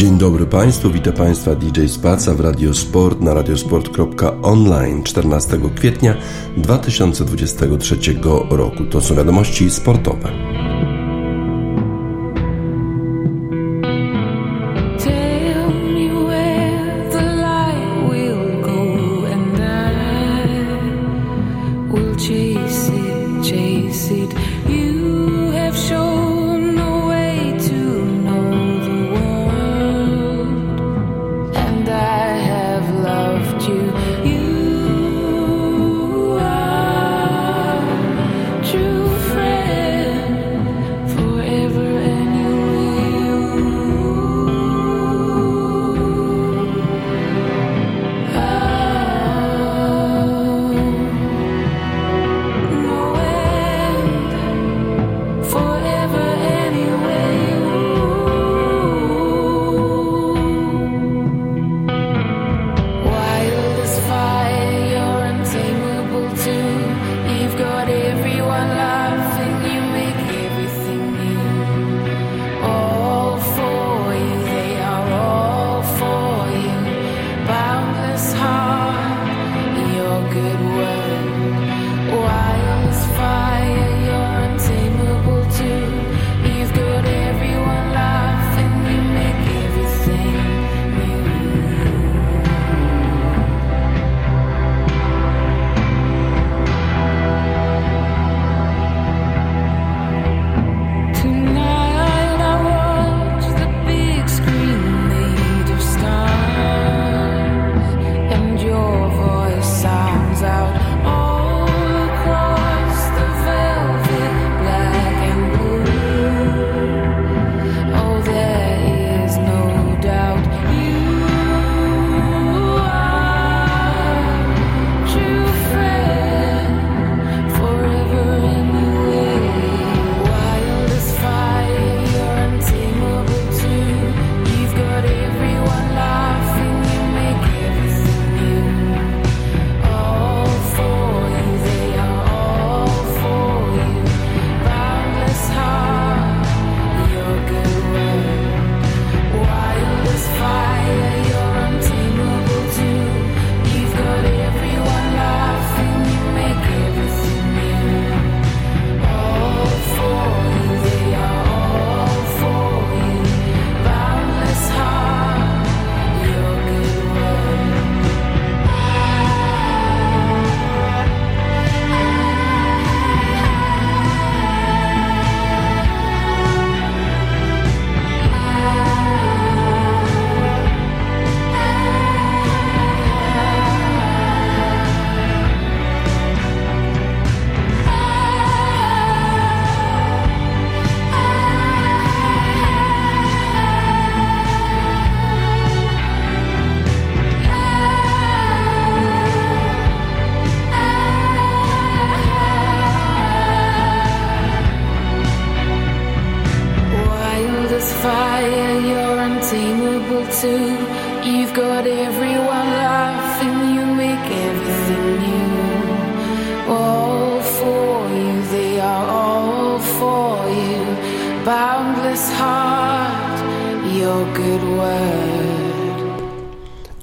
[0.00, 6.16] Dzień dobry Państwu, witam Państwa DJ Spaca w Radiosport na radiosport.online 14 kwietnia
[6.56, 7.96] 2023
[8.50, 8.84] roku.
[8.84, 10.49] To są wiadomości sportowe.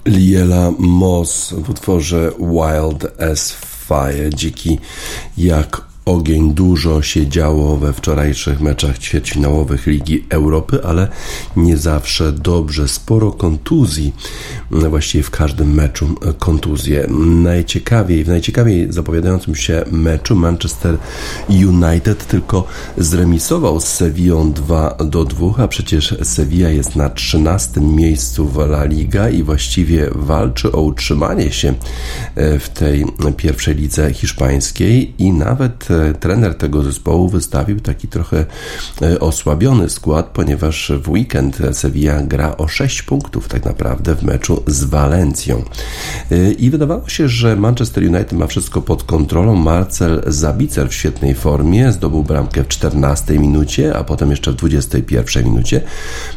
[0.06, 4.80] Liela Moss w utworze Wild as Fire, dziki
[5.38, 6.54] jak ogień.
[6.54, 11.08] Dużo się działo we wczorajszych meczach ćwierćfinałowych Ligi Europy, ale
[11.56, 12.88] nie zawsze dobrze.
[12.88, 14.14] Sporo kontuzji,
[14.72, 17.08] właściwie w każdym meczu kontuzje.
[17.44, 20.98] Najciekawiej, w najciekawiej zapowiadającym się meczu Manchester
[21.50, 22.68] United tylko
[22.98, 28.86] zremisował z Sevillą 2 do 2, a przecież Sevilla jest na 13 miejscu w La
[28.86, 31.74] Liga i właściwie walczy o utrzymanie się
[32.36, 33.06] w tej
[33.38, 35.88] pierwszej lidze hiszpańskiej i nawet
[36.20, 38.46] trener tego zespołu wystawił taki trochę
[39.02, 44.64] e, osłabiony skład, ponieważ w weekend Sevilla gra o 6 punktów tak naprawdę w meczu
[44.68, 45.64] z Walencją.
[46.32, 49.56] E, I wydawało się, że Manchester United ma wszystko pod kontrolą.
[49.56, 55.46] Marcel Zabicer w świetnej formie zdobył bramkę w 14 minucie, a potem jeszcze w 21
[55.46, 55.82] minucie.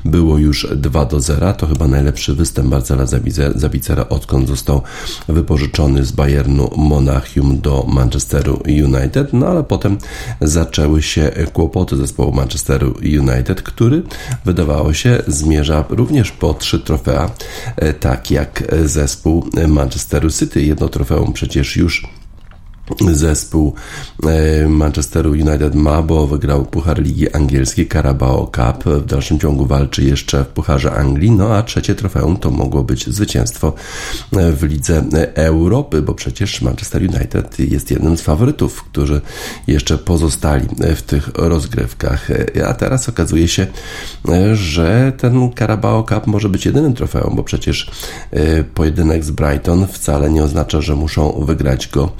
[0.04, 1.52] Było już 2 do 0.
[1.52, 3.06] To chyba najlepszy występ Marcela
[3.54, 4.82] Zabicera, odkąd został
[5.28, 9.32] wypożyczony z Bayernu Monachium do Manchesteru United.
[9.32, 9.98] No ale potem
[10.40, 14.02] zaczęły się kłopoty zespołu Manchesteru United, który
[14.44, 17.30] wydawało się zmierza również po trzy trofea,
[18.00, 20.62] tak jak zespół Manchesteru City.
[20.62, 22.06] Jedno trofeum przecież już
[23.12, 23.74] zespół
[24.22, 28.84] e, Manchesteru United ma, bo wygrał Puchar Ligi Angielskiej Carabao Cup.
[28.84, 31.30] W dalszym ciągu walczy jeszcze w Pucharze Anglii.
[31.30, 33.72] No a trzecie trofeum to mogło być zwycięstwo
[34.32, 35.04] e, w Lidze
[35.34, 39.20] Europy, bo przecież Manchester United jest jednym z faworytów, którzy
[39.66, 42.28] jeszcze pozostali w tych rozgrywkach.
[42.68, 43.66] A teraz okazuje się,
[44.28, 47.90] e, że ten Carabao Cup może być jedynym trofeum, bo przecież
[48.74, 52.12] pojedynek z Brighton wcale nie oznacza, że muszą wygrać go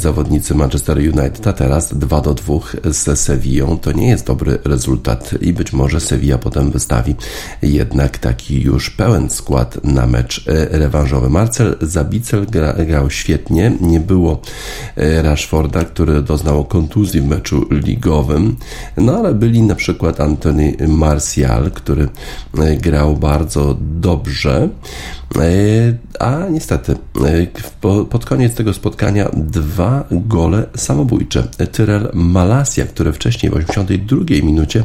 [0.00, 2.54] zawodnicy Manchester United, a teraz 2 do 2
[2.84, 3.78] z Sevillą.
[3.78, 7.14] To nie jest dobry rezultat i być może Sevilla potem wystawi
[7.62, 11.30] jednak taki już pełen skład na mecz e, rewanżowy.
[11.30, 13.72] Marcel Zabicel gra, grał świetnie.
[13.80, 14.40] Nie było
[14.96, 18.56] e, Rashforda, który doznał kontuzji w meczu ligowym,
[18.96, 22.08] no ale byli na przykład Anthony Martial, który
[22.58, 24.68] e, grał bardzo dobrze.
[26.18, 26.96] A niestety
[28.10, 31.48] pod koniec tego spotkania dwa gole samobójcze.
[31.72, 34.84] Tyrell Malasia, który wcześniej w 82 minucie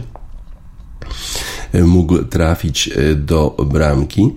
[1.73, 4.33] mógł trafić do bramki.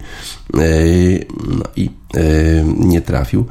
[0.55, 1.98] No i E,
[2.79, 3.47] nie trafił,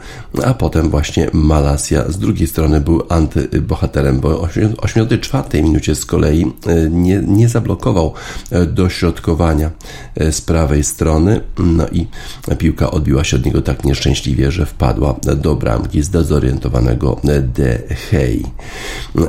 [0.45, 6.45] a potem właśnie Malasia z drugiej strony był antybohaterem, bo w 84 minucie z kolei
[6.45, 8.13] e, nie, nie zablokował
[8.51, 9.71] e, dośrodkowania
[10.31, 12.07] z prawej strony, no i
[12.57, 17.79] piłka odbiła się od niego tak nieszczęśliwie, że wpadła do bramki zdezorientowanego De
[18.11, 18.47] Gea.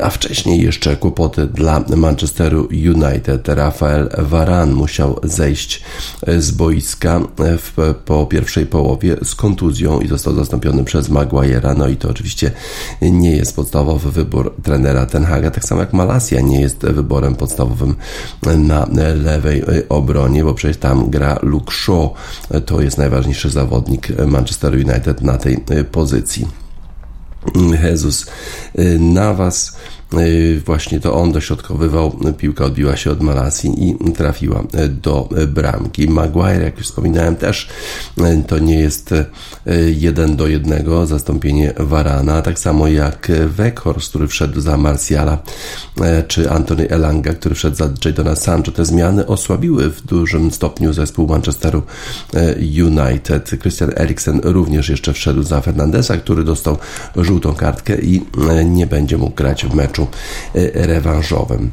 [0.03, 3.49] A wcześniej jeszcze kłopoty dla Manchesteru United.
[3.49, 5.83] Rafael Varane musiał zejść
[6.39, 11.77] z boiska w, po pierwszej połowie z kontuzją i został zastąpiony przez Maguire'a.
[11.79, 12.51] No i to oczywiście
[13.03, 17.95] nie jest podstawowy wybór trenera Ten Haga, tak samo jak Malasia nie jest wyborem podstawowym
[18.57, 22.11] na lewej obronie, bo przecież tam gra Luke Shaw.
[22.67, 25.59] To jest najważniejszy zawodnik Manchester United na tej
[25.93, 26.49] pozycji.
[27.83, 28.27] Jezus
[28.99, 29.98] Navas E,
[30.65, 36.09] właśnie to on dośrodkowywał, piłka odbiła się od Malasji i trafiła e, do e, bramki.
[36.09, 37.69] Maguire, jak już wspominałem, też
[38.47, 39.15] to nie jest
[39.97, 45.39] jeden do jednego zastąpienie Varana, tak samo jak Weghorst, który wszedł za Marciala,
[46.29, 48.73] czy Anthony Elanga, który wszedł za Jadona Sancho.
[48.73, 51.83] Te zmiany osłabiły w dużym stopniu zespół Manchesteru
[52.85, 53.51] United.
[53.61, 56.79] Christian Eriksen również jeszcze wszedł za Fernandesa, który dostał
[57.17, 58.23] żółtą kartkę i
[58.65, 60.09] nie będzie mógł grać w meczu meczu
[60.55, 61.71] e, rewanżowym.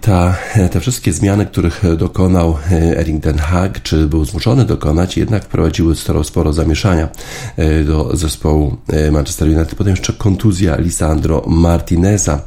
[0.00, 0.36] Ta,
[0.70, 5.96] te wszystkie zmiany, których dokonał e, Erik Den Haag, czy był zmuszony dokonać, jednak wprowadziły
[5.96, 7.08] sporo, sporo zamieszania
[7.56, 8.76] e, do zespołu
[9.12, 9.74] Manchester United.
[9.74, 12.40] Potem jeszcze kontuzja Lisandro Martineza,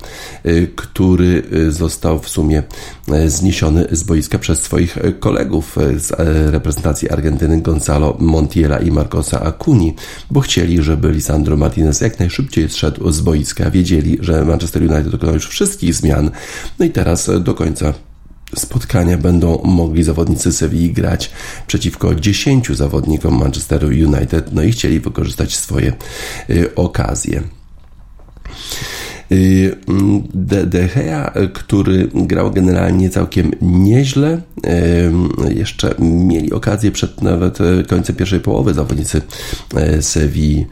[0.76, 2.64] który został w sumie
[3.28, 6.12] zniesiony z boiska przez swoich kolegów z
[6.52, 9.96] reprezentacji Argentyny Gonzalo Montiela i Marcosa Acuni,
[10.32, 13.72] bo chcieli, żeby Lisandro Martinez jak najszybciej zszedł z boiska.
[13.72, 16.32] Wiedzieli, że Manchester United dokonał już wszystkich zmian.
[16.80, 17.94] No i teraz do końca
[18.56, 21.32] spotkania będą mogli zawodnicy Sewilli grać
[21.68, 25.94] przeciwko 10 zawodnikom Manchesteru United, no i chcieli wykorzystać swoje
[26.50, 27.44] y, okazje.
[29.32, 29.76] Y,
[30.34, 34.42] De, De Gea, który grał generalnie całkiem nieźle.
[35.48, 39.22] Y, jeszcze mieli okazję przed nawet y, końcem pierwszej połowy zawodnicy
[40.02, 40.66] Sevilla,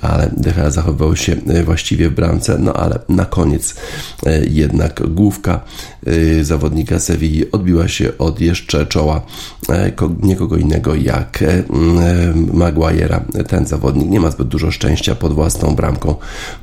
[0.00, 3.74] ale De Gea zachowywał się właściwie w bramce, no ale na koniec
[4.50, 5.60] jednak główka
[6.42, 9.26] zawodnika Sevilla odbiła się od jeszcze czoła
[10.22, 11.44] niekogo innego jak
[12.52, 13.44] Maguire'a.
[13.48, 16.14] Ten zawodnik nie ma zbyt dużo szczęścia pod własną bramką,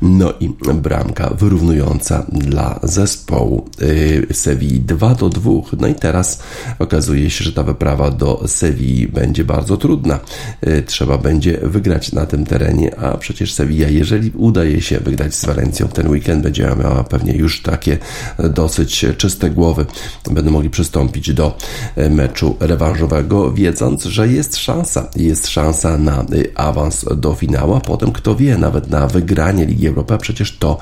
[0.01, 5.51] no i bramka bramka wyrównująca dla zespołu y, Sewilli 2 do 2.
[5.79, 6.39] No i teraz
[6.79, 10.19] okazuje się, że ta wyprawa do Sewilli będzie bardzo trudna.
[10.67, 15.45] Y, trzeba będzie wygrać na tym terenie, a przecież Sevilla, jeżeli udaje się wygrać z
[15.45, 17.97] Walencją ten weekend, będzie miała pewnie już takie
[18.39, 19.85] dosyć czyste głowy.
[20.31, 21.57] Będą mogli przystąpić do
[21.97, 25.09] y, meczu rewanżowego, wiedząc, że jest szansa.
[25.15, 30.13] Jest szansa na awans do finału, a potem kto wie, nawet na wygranie Ligi Europy,
[30.13, 30.77] a przecież to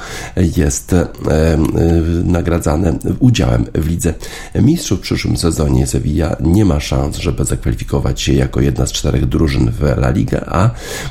[0.58, 0.96] jest
[2.24, 4.13] nagradzane udziałem w lidze
[4.56, 5.88] mistrzów w przyszłym sezonie.
[5.88, 10.46] Sevilla nie ma szans, żeby zakwalifikować się jako jedna z czterech drużyn w La Liga,
[10.48, 10.70] a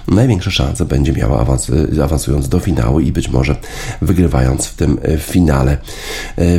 [0.09, 1.71] największe szanse będzie miała awans,
[2.05, 3.57] awansując do finału i być może
[4.03, 5.77] wygrywając w tym finale.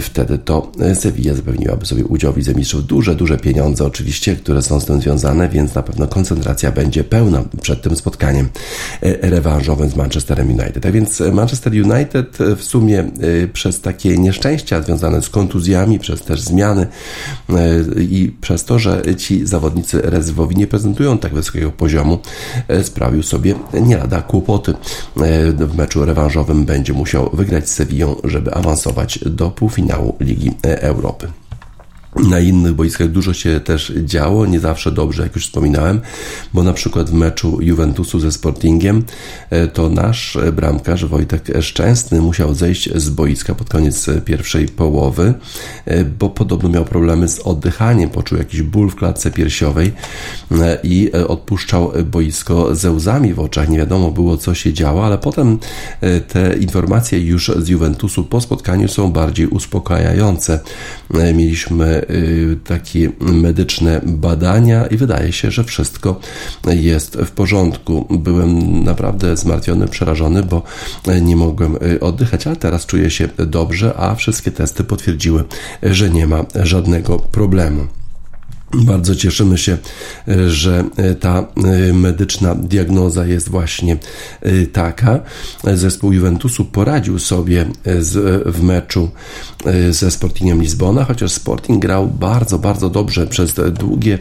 [0.02, 4.80] Wtedy to Sevilla zapewniłaby sobie udział w lidze mistrzów duże, duże pieniądze oczywiście, które są
[4.80, 8.50] z tym związane, więc na pewno koncentracja będzie pełna przed tym spotkaniem
[9.22, 10.84] rewanżowym z Manchesterem United.
[10.84, 13.12] Tak więc Manchester United w sumie
[13.54, 16.88] przez takie nieszczęścia związane z kontuzjami, przez też zmiany
[17.98, 22.20] i przez to, że ci zawodnicy rezerwowi nie prezentują tak wysokiego poziomu,
[22.84, 24.74] sprawił sobie nie lada kłopoty.
[25.58, 31.28] W meczu rewanżowym będzie musiał wygrać z Sevillą, żeby awansować do półfinału Ligi Europy.
[32.16, 36.02] Na innych boiskach dużo się też działo, nie zawsze dobrze, jak już wspominałem,
[36.54, 39.04] bo na przykład w meczu Juventusu ze Sportingiem
[39.50, 45.34] e, to nasz bramkarz Wojtek Szczęsny musiał zejść z boiska pod koniec pierwszej połowy,
[45.86, 49.92] e, bo podobno miał problemy z oddychaniem, poczuł jakiś ból w klatce piersiowej
[50.52, 53.70] e, i odpuszczał boisko ze łzami w oczach.
[53.70, 55.60] Nie wiadomo było, co się działo, ale potem
[56.28, 60.60] te informacje już z Juventusu po spotkaniu są bardziej uspokajające.
[61.34, 66.20] Mieliśmy Y, takie medyczne badania i wydaje się, że wszystko
[66.68, 68.08] jest w porządku.
[68.10, 70.64] Byłem naprawdę zmartwiony, przerażony, bo
[71.22, 75.44] nie mogłem y, oddychać, ale teraz czuję się dobrze, a wszystkie testy potwierdziły,
[75.84, 77.88] że nie ma żadnego problemu.
[78.74, 79.78] Bardzo cieszymy się,
[80.28, 83.98] e, że e, ta e, medyczna diagnoza jest właśnie
[84.74, 85.20] taka.
[85.74, 87.66] Zespół Juventusu poradził sobie
[88.00, 89.10] z, w meczu
[89.90, 94.20] ze Sportingiem Lizbona, chociaż Sporting grał bardzo, bardzo dobrze przez długie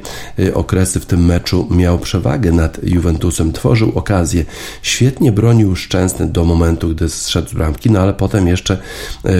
[0.54, 1.68] okresy w tym meczu.
[1.71, 4.44] Miał przewagę nad Juventusem, tworzył okazję.
[4.82, 8.78] Świetnie bronił Szczęsny do momentu, gdy zszedł z bramki, no ale potem jeszcze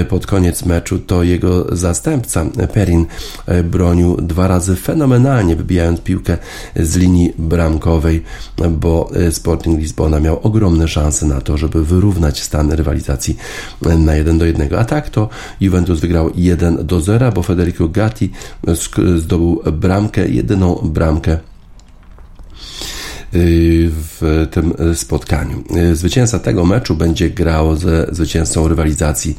[0.09, 3.07] pod koniec meczu to jego zastępca Perin
[3.65, 6.39] bronił dwa razy fenomenalnie fenomenalnie wybijając piłkę
[6.77, 8.23] z linii bramkowej,
[8.71, 13.37] bo e, Sporting Lisbona miał ogromne szanse na to, żeby wyrównać stan rywalizacji
[13.87, 14.75] e, na 1 do 1.
[14.75, 15.29] A tak to
[15.61, 18.31] Juventus wygrał 1 do 0, bo Federico Gatti
[19.17, 21.39] zdobył bramkę, jedyną bramkę
[23.35, 25.65] w tym spotkaniu.
[25.77, 29.39] Y, zwycięzca tego meczu będzie grał ze zwycięzcą rywalizacji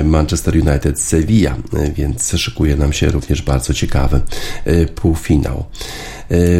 [0.00, 1.56] y, Manchester United Sevilla,
[1.94, 4.20] więc szykuje nam się również bardzo ciekawy
[4.94, 5.64] półfinał.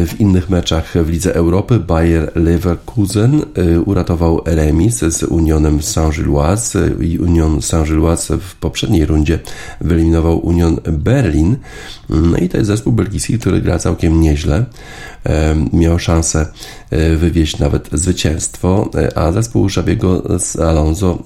[0.07, 3.41] W innych meczach w Lidze Europy Bayer Leverkusen
[3.85, 9.39] uratował remis z Unionem Saint-Gilloise i Union Saint-Gilloise w poprzedniej rundzie
[9.81, 11.57] wyeliminował Union Berlin.
[12.09, 14.65] No i to jest zespół belgijski, który gra całkiem nieźle
[15.73, 16.45] miał szansę
[16.89, 21.17] e, wywieźć nawet zwycięstwo, e, a zespół Szabiego z Alonso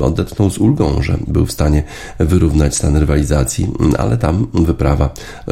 [0.00, 1.82] odetchnął z ulgą, że był w stanie
[2.18, 5.10] wyrównać stan rywalizacji, ale tam wyprawa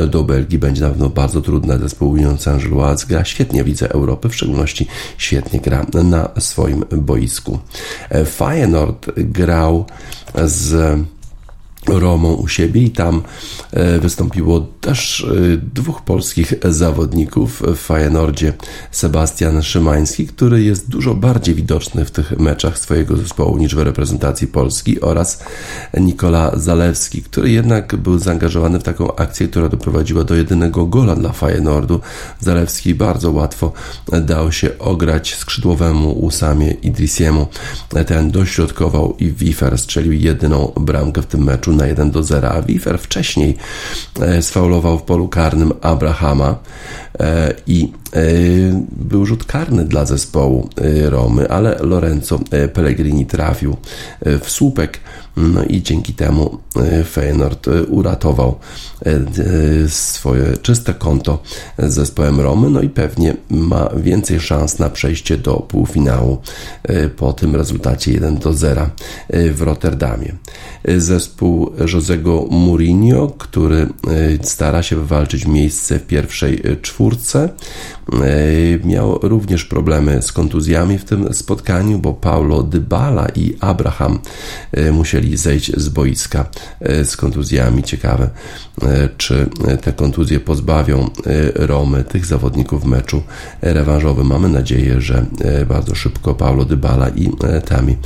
[0.08, 1.78] do Belgii będzie na pewno bardzo trudna.
[1.78, 4.86] Zespół Union Saint-Gilloise gra świetnie w Lidze Europy, w szczególności
[5.18, 7.58] świetnie gra na swoim boisku.
[8.10, 9.84] E, Feyenoord grał
[10.44, 10.98] z
[11.88, 13.22] Romą u siebie i tam
[13.72, 18.52] e, wystąpiło też e, dwóch polskich zawodników w Fajenordzie.
[18.90, 24.46] Sebastian Szymański, który jest dużo bardziej widoczny w tych meczach swojego zespołu niż w reprezentacji
[24.46, 25.44] Polski oraz
[26.00, 31.32] Nikola Zalewski, który jednak był zaangażowany w taką akcję, która doprowadziła do jedynego gola dla
[31.32, 32.00] Fajenordu.
[32.40, 33.72] Zalewski bardzo łatwo
[34.22, 37.46] dał się ograć skrzydłowemu Usamie Idrisiemu.
[38.06, 42.62] Ten dośrodkował i Wifer strzelił jedyną bramkę w tym meczu na 1 do 0, a
[42.98, 43.56] wcześniej
[44.20, 46.56] e, sfaulował w polu karnym Abrahama
[47.20, 47.92] e, i
[48.92, 50.68] był rzut karny dla zespołu
[51.04, 52.40] Romy, ale Lorenzo
[52.72, 53.76] Pellegrini trafił
[54.40, 55.00] w słupek
[55.36, 58.58] no i dzięki temu e, Feyenoord e, uratował
[59.06, 59.20] e,
[59.88, 61.42] swoje czyste konto
[61.78, 66.38] z zespołem Romy, no i pewnie ma więcej szans na przejście do półfinału
[67.16, 68.86] po tym rezultacie 1 do 0
[69.30, 70.32] w Rotterdamie.
[70.96, 73.88] Zespół Josego Mourinho, który
[74.42, 77.48] stara się wywalczyć miejsce w pierwszej czwórce,
[78.84, 84.18] miał również problemy z kontuzjami w tym spotkaniu, bo Paulo Dybala i Abraham
[84.92, 86.44] musieli musieli zejść z boiska
[86.80, 87.82] e, z kontuzjami.
[87.82, 88.30] Ciekawe,
[88.82, 89.46] e, czy
[89.82, 93.22] te kontuzje pozbawią e, Romy tych zawodników w meczu
[93.62, 94.26] rewanżowym.
[94.26, 95.26] Mamy nadzieję, że
[95.68, 97.30] bardzo szybko Paulo Dybala i
[97.64, 97.96] Tami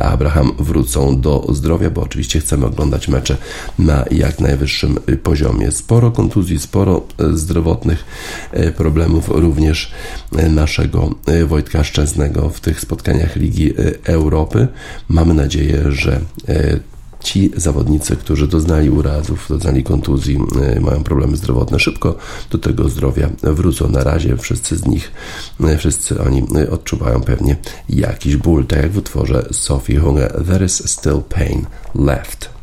[0.00, 3.36] Abraham wrócą do zdrowia, bo oczywiście chcemy oglądać mecze
[3.78, 5.72] na jak najwyższym poziomie.
[5.72, 8.04] Sporo kontuzji, sporo zdrowotnych
[8.76, 9.92] problemów również
[10.50, 11.10] naszego
[11.46, 13.74] Wojtka Szczęsnego w tych spotkaniach Ligi
[14.04, 14.68] Europy.
[15.08, 16.20] Mamy nadzieję, że
[17.20, 20.38] ci zawodnicy, którzy doznali urazów, doznali kontuzji,
[20.80, 22.16] mają problemy zdrowotne, szybko
[22.50, 23.88] do tego zdrowia wrócą.
[23.88, 25.12] Na razie wszyscy z nich,
[25.78, 27.56] wszyscy oni odczuwają pewnie
[27.88, 32.55] jakiś ból, tak jak w utworze Sophie Hunger There is still pain left.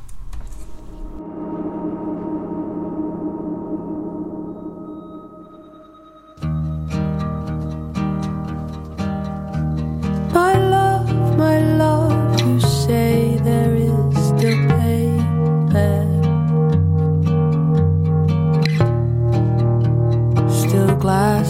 [21.04, 21.50] glass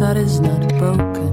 [0.00, 1.32] that is not broken.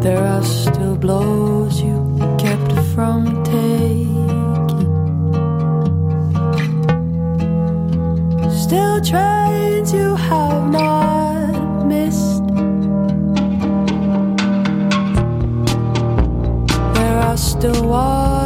[0.00, 1.98] There are still blows you
[2.38, 4.30] kept from taking.
[8.62, 12.46] Still trains you have not missed.
[16.94, 18.43] There are still walls.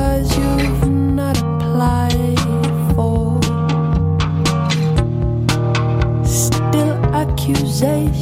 [7.78, 8.17] Sophie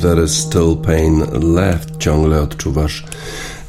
[0.00, 1.22] There is still pain
[1.54, 3.04] left ciągle odczuwasz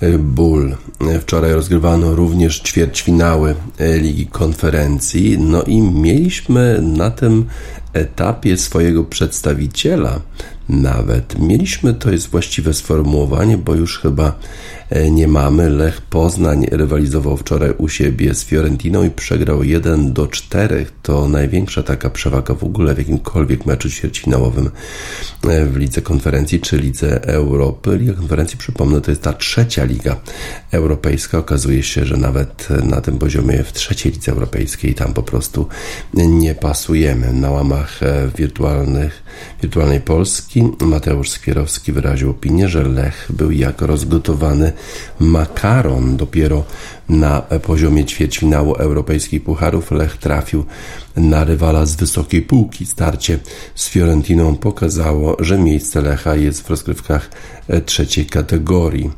[0.04, 0.76] y, ból.
[1.22, 7.46] Wczoraj rozgrywano również ćwierćfinały y, Ligi Konferencji, no i mieliśmy na tym
[7.94, 10.20] etapie swojego przedstawiciela
[10.70, 11.40] nawet.
[11.40, 14.36] Mieliśmy, to jest właściwe sformułowanie, bo już chyba
[15.12, 15.70] nie mamy.
[15.70, 20.86] Lech Poznań rywalizował wczoraj u siebie z Fiorentiną i przegrał 1 do 4.
[21.04, 24.70] To największa taka przewaga w ogóle w jakimkolwiek meczu ćwierćfinałowym
[25.44, 27.98] w Lidze Konferencji czy Lidze Europy.
[27.98, 30.16] Liga Konferencji, przypomnę, to jest ta trzecia liga
[30.72, 31.38] europejska.
[31.38, 35.68] Okazuje się, że nawet na tym poziomie w trzeciej lidze europejskiej tam po prostu
[36.14, 37.34] nie pasujemy.
[37.34, 38.00] Na łamach
[38.38, 39.24] wirtualnych,
[39.62, 44.74] wirtualnej Polski Mateusz Skwierowski wyraził opinię, że Lech był jak rozgotowany
[45.20, 46.18] makaron.
[46.18, 46.66] Dopiero
[47.10, 50.66] na poziomie ćwierćfinału europejskich pucharów Lech trafił
[51.20, 52.86] na rywala z wysokiej półki.
[52.86, 53.40] Starcie
[53.76, 57.30] z Fiorentiną pokazało, że miejsce Lecha jest w rozgrywkach
[57.68, 59.10] e, trzeciej kategorii.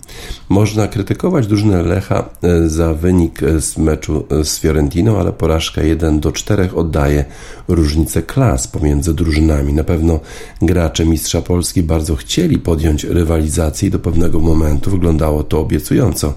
[0.50, 6.20] Można krytykować drużynę Lecha e, za wynik z meczu e, z Fiorentiną, ale porażka 1
[6.20, 7.26] do 4 oddaje
[7.68, 9.74] różnicę klas pomiędzy drużynami.
[9.74, 10.20] Na pewno
[10.62, 16.34] gracze Mistrza Polski bardzo chcieli podjąć rywalizację i do pewnego momentu wyglądało to obiecująco.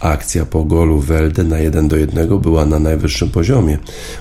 [0.00, 3.78] Akcja po golu Welde na 1 do 1 była na najwyższym poziomie.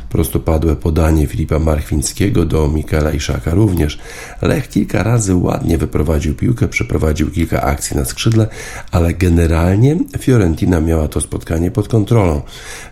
[0.10, 4.00] Prostopadłe podanie Filipa Marchwińskiego do Mikela Iszaka również.
[4.42, 8.48] Lech kilka razy ładnie wyprowadził piłkę, przeprowadził kilka akcji na skrzydle,
[8.92, 12.42] ale generalnie Fiorentina miała to spotkanie pod kontrolą.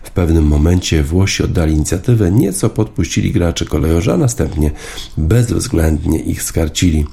[0.04, 4.72] W pewnym momencie Włosi oddali inicjatywę, nieco podpuścili graczy kolejorza, a następnie
[5.18, 7.06] bezwzględnie ich skarcili.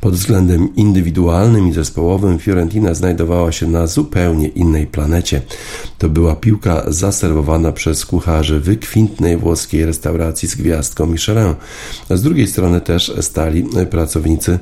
[0.00, 5.42] Pod względem indywidualnym i zespołowym Fiorentina znajdowała się na zupełnie innej planecie.
[5.98, 11.54] To była piłka zaserwowana przez kucharzy wykwintnej włoskiej restauracji z gwiazdką Michelin.
[12.10, 14.58] Z drugiej strony też stali pracownicy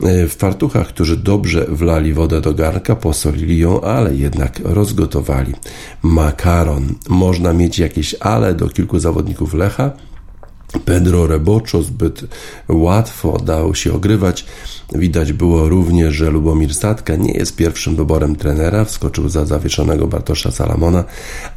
[0.00, 5.52] w fartuchach, którzy dobrze wlali wodę do garnka, posolili ją, ale jednak rozgotowali
[6.02, 6.94] makaron.
[7.08, 9.90] Można mieć jakieś ale do kilku zawodników Lecha,
[10.84, 12.24] Pedro Reboczo zbyt
[12.68, 14.46] łatwo dał się ogrywać.
[14.94, 20.50] Widać było również, że Lubomir Statka nie jest pierwszym wyborem trenera, wskoczył za zawieszonego Bartosza
[20.50, 21.04] Salamona,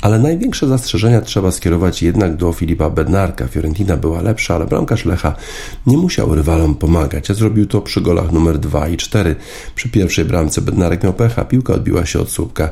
[0.01, 3.47] ale największe zastrzeżenia trzeba skierować jednak do Filipa Bednarka.
[3.47, 5.35] Fiorentina była lepsza, ale bramkarz Lecha
[5.87, 9.35] nie musiał rywalom pomagać, a zrobił to przy golach numer 2 i 4.
[9.75, 12.69] Przy pierwszej bramce Bednarek miał pecha, piłka odbiła się od słupka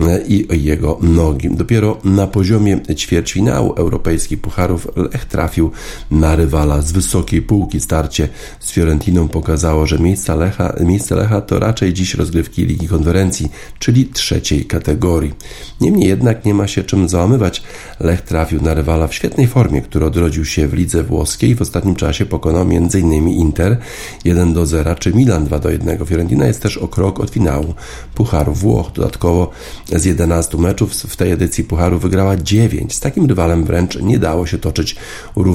[0.00, 1.56] e, i jego nogi.
[1.56, 5.70] Dopiero na poziomie ćwierćfinału europejskich pucharów Lech trafił
[6.10, 7.80] na rywala z wysokiej półki.
[7.80, 8.28] Starcie
[8.60, 14.06] z Fiorentiną pokazało, że miejsce Lecha, miejsce Lecha to raczej dziś rozgrywki Ligi Konferencji, czyli
[14.06, 15.34] trzeciej kategorii.
[15.80, 17.62] Niemniej jednak nie ma się czym załamywać.
[18.00, 21.94] Lech trafił na rywala w świetnej formie, który odrodził się w lidze włoskiej w ostatnim
[21.94, 23.28] czasie pokonał m.in.
[23.28, 23.78] Inter
[24.24, 26.06] 1 do 0 czy Milan 2 do 1.
[26.06, 27.74] Fiorentina jest też o krok od finału
[28.14, 28.92] Pucharu Włoch.
[28.94, 29.50] Dodatkowo
[29.86, 32.94] z 11 meczów w tej edycji Pucharu wygrała 9.
[32.94, 34.96] Z takim rywalem wręcz nie dało się toczyć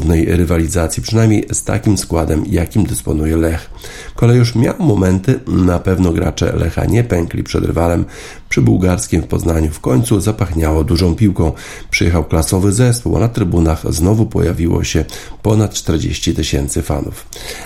[0.10, 3.69] równej rywalizacji, przynajmniej z takim składem, jakim dysponuje Lech.
[4.15, 8.06] Kolej już miał momenty, na pewno gracze Lecha nie pękli przed rywalem.
[8.50, 11.52] Przy bułgarskim w Poznaniu w końcu zapachniało dużą piłką.
[11.90, 15.06] Przyjechał klasowy zespół, a na trybunach znowu pojawiło się
[15.42, 17.26] ponad 40 tysięcy fanów.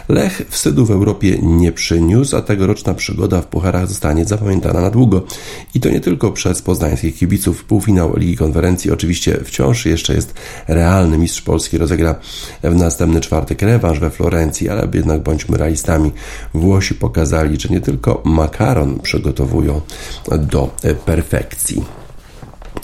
[0.09, 5.23] Lech wstydu w Europie nie przyniósł, a tegoroczna przygoda w pucharach zostanie zapamiętana na długo.
[5.75, 7.63] I to nie tylko przez poznańskich kibiców.
[7.63, 10.33] Półfinał Ligi Konferencji oczywiście wciąż jeszcze jest
[10.67, 11.17] realny.
[11.17, 12.15] Mistrz Polski rozegra
[12.63, 16.11] w następny czwartek rewanż we Florencji, ale jednak bądźmy realistami.
[16.53, 19.81] Włosi pokazali, że nie tylko makaron przygotowują
[20.37, 20.72] do
[21.05, 21.83] perfekcji.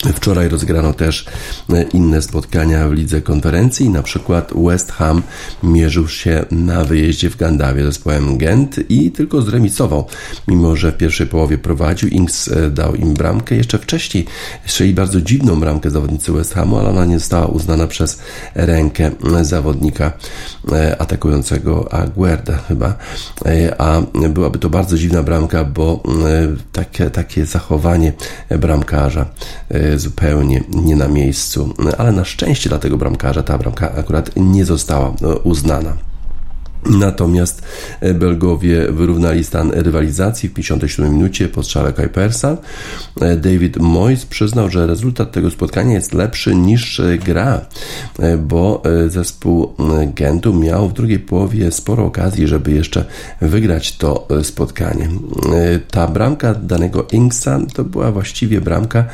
[0.06, 1.26] Wczoraj rozgrano też
[1.70, 5.22] e, inne spotkania w lidze konferencji, na przykład West Ham
[5.64, 10.08] mierzył się na wyjeździe w Gandawie zespołem Gent i tylko zremisował,
[10.48, 12.10] mimo że w pierwszej połowie prowadził.
[12.10, 14.26] Inks e, dał im bramkę jeszcze wcześniej,
[14.66, 18.20] strzeli bardzo dziwną bramkę zawodnicy West Hamu, ale ona nie została uznana przez
[18.56, 20.12] rękę zawodnika
[20.72, 22.98] e, atakującego Aguerda chyba,
[23.78, 26.04] a byłaby to bardzo dziwna bramka, bo
[26.72, 28.14] takie, takie zachowanie
[28.50, 29.26] bramkarza
[29.98, 35.08] zupełnie nie na miejscu, ale na szczęście dla tego bramkarza ta bramka akurat nie została
[35.08, 36.09] e, uznana.
[36.86, 37.62] Natomiast
[38.02, 42.58] e, Belgowie wyrównali stan rywalizacji w 57 minucie po strzale Kuipersa.
[43.22, 47.66] E, David Moyes przyznał, że rezultat tego spotkania jest lepszy niż e, gra,
[48.38, 49.74] bo zespół
[50.16, 53.06] Gentu miał w drugiej połowie sporo okazji, żeby jeszcze
[53.42, 55.10] wygrać to spotkanie.
[55.92, 59.06] Ta bramka danego Inksa to była właściwie bramka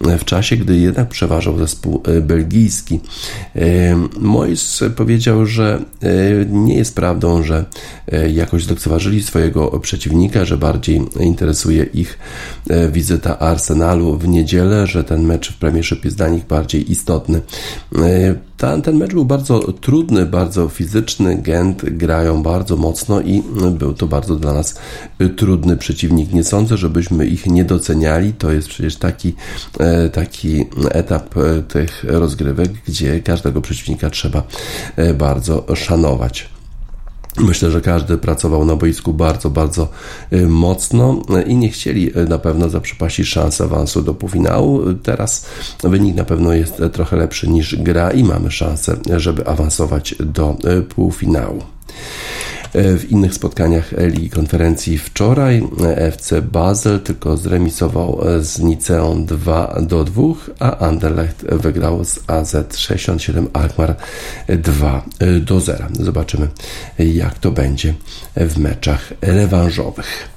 [0.00, 3.00] w czasie, gdy jednak przeważał zespół belgijski.
[4.20, 5.82] Moyes powiedział, że
[6.48, 7.64] nie jest prawdą, prawdą, że
[8.32, 12.18] jakoś zlekceważyli swojego przeciwnika, że bardziej interesuje ich
[12.92, 17.40] wizyta Arsenalu w niedzielę, że ten mecz w Premiership jest dla nich bardziej istotny.
[18.62, 21.36] Ten, ten mecz był bardzo trudny, bardzo fizyczny.
[21.42, 24.78] Gent grają bardzo mocno i był to bardzo dla nas
[25.36, 26.32] trudny przeciwnik.
[26.32, 28.32] Nie sądzę, żebyśmy ich nie doceniali.
[28.32, 29.34] To jest przecież taki,
[29.78, 34.42] e, taki etap e, tych rozgrywek, gdzie każdego przeciwnika trzeba
[34.96, 36.48] e, bardzo szanować.
[37.38, 39.88] Myślę, że każdy pracował na boisku bardzo, bardzo
[40.32, 44.80] y, mocno i nie chcieli y, na pewno zaprzepaścić szansy awansu do półfinału.
[45.02, 45.46] Teraz
[45.82, 50.82] wynik na pewno jest trochę lepszy niż gra i mamy szansę, żeby awansować do y,
[50.82, 51.62] półfinału.
[52.74, 55.62] E, w innych spotkaniach Ligi Konferencji wczoraj
[55.96, 60.22] FC Basel tylko zremisował e, z Niceą 2 do 2,
[60.58, 63.96] a Anderlecht wygrał z AZ 67 Alkmaar
[64.48, 65.04] 2
[65.40, 65.84] do 0.
[65.92, 66.48] Zobaczymy
[66.98, 67.94] jak to będzie
[68.36, 70.28] w meczach rewanżowych.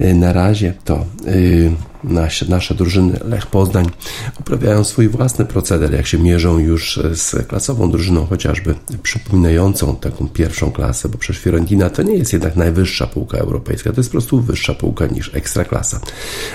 [0.00, 1.72] Y, na razie to y,
[2.04, 3.86] nasze, nasze drużyny Lech Poznań
[4.40, 10.70] uprawiają swój własny proceder, jak się mierzą już z klasową drużyną, chociażby przypominającą taką pierwszą
[10.70, 14.40] klasę, bo przecież Fiorentina to nie jest jednak najwyższa półka europejska, to jest po prostu
[14.40, 16.00] wyższa półka niż ekstraklasa.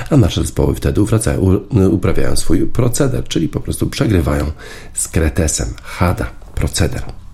[0.10, 1.41] A nasze zespoły wtedy wracają,
[1.91, 4.51] uprawiają swój proceder, czyli po prostu przegrywają
[4.93, 5.73] z Kretesem.
[5.84, 7.24] Hada proceder.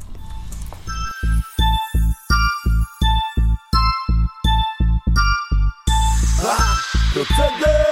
[7.25, 7.86] proceder.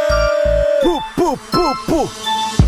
[0.82, 2.59] Pu, pu, pu, pu.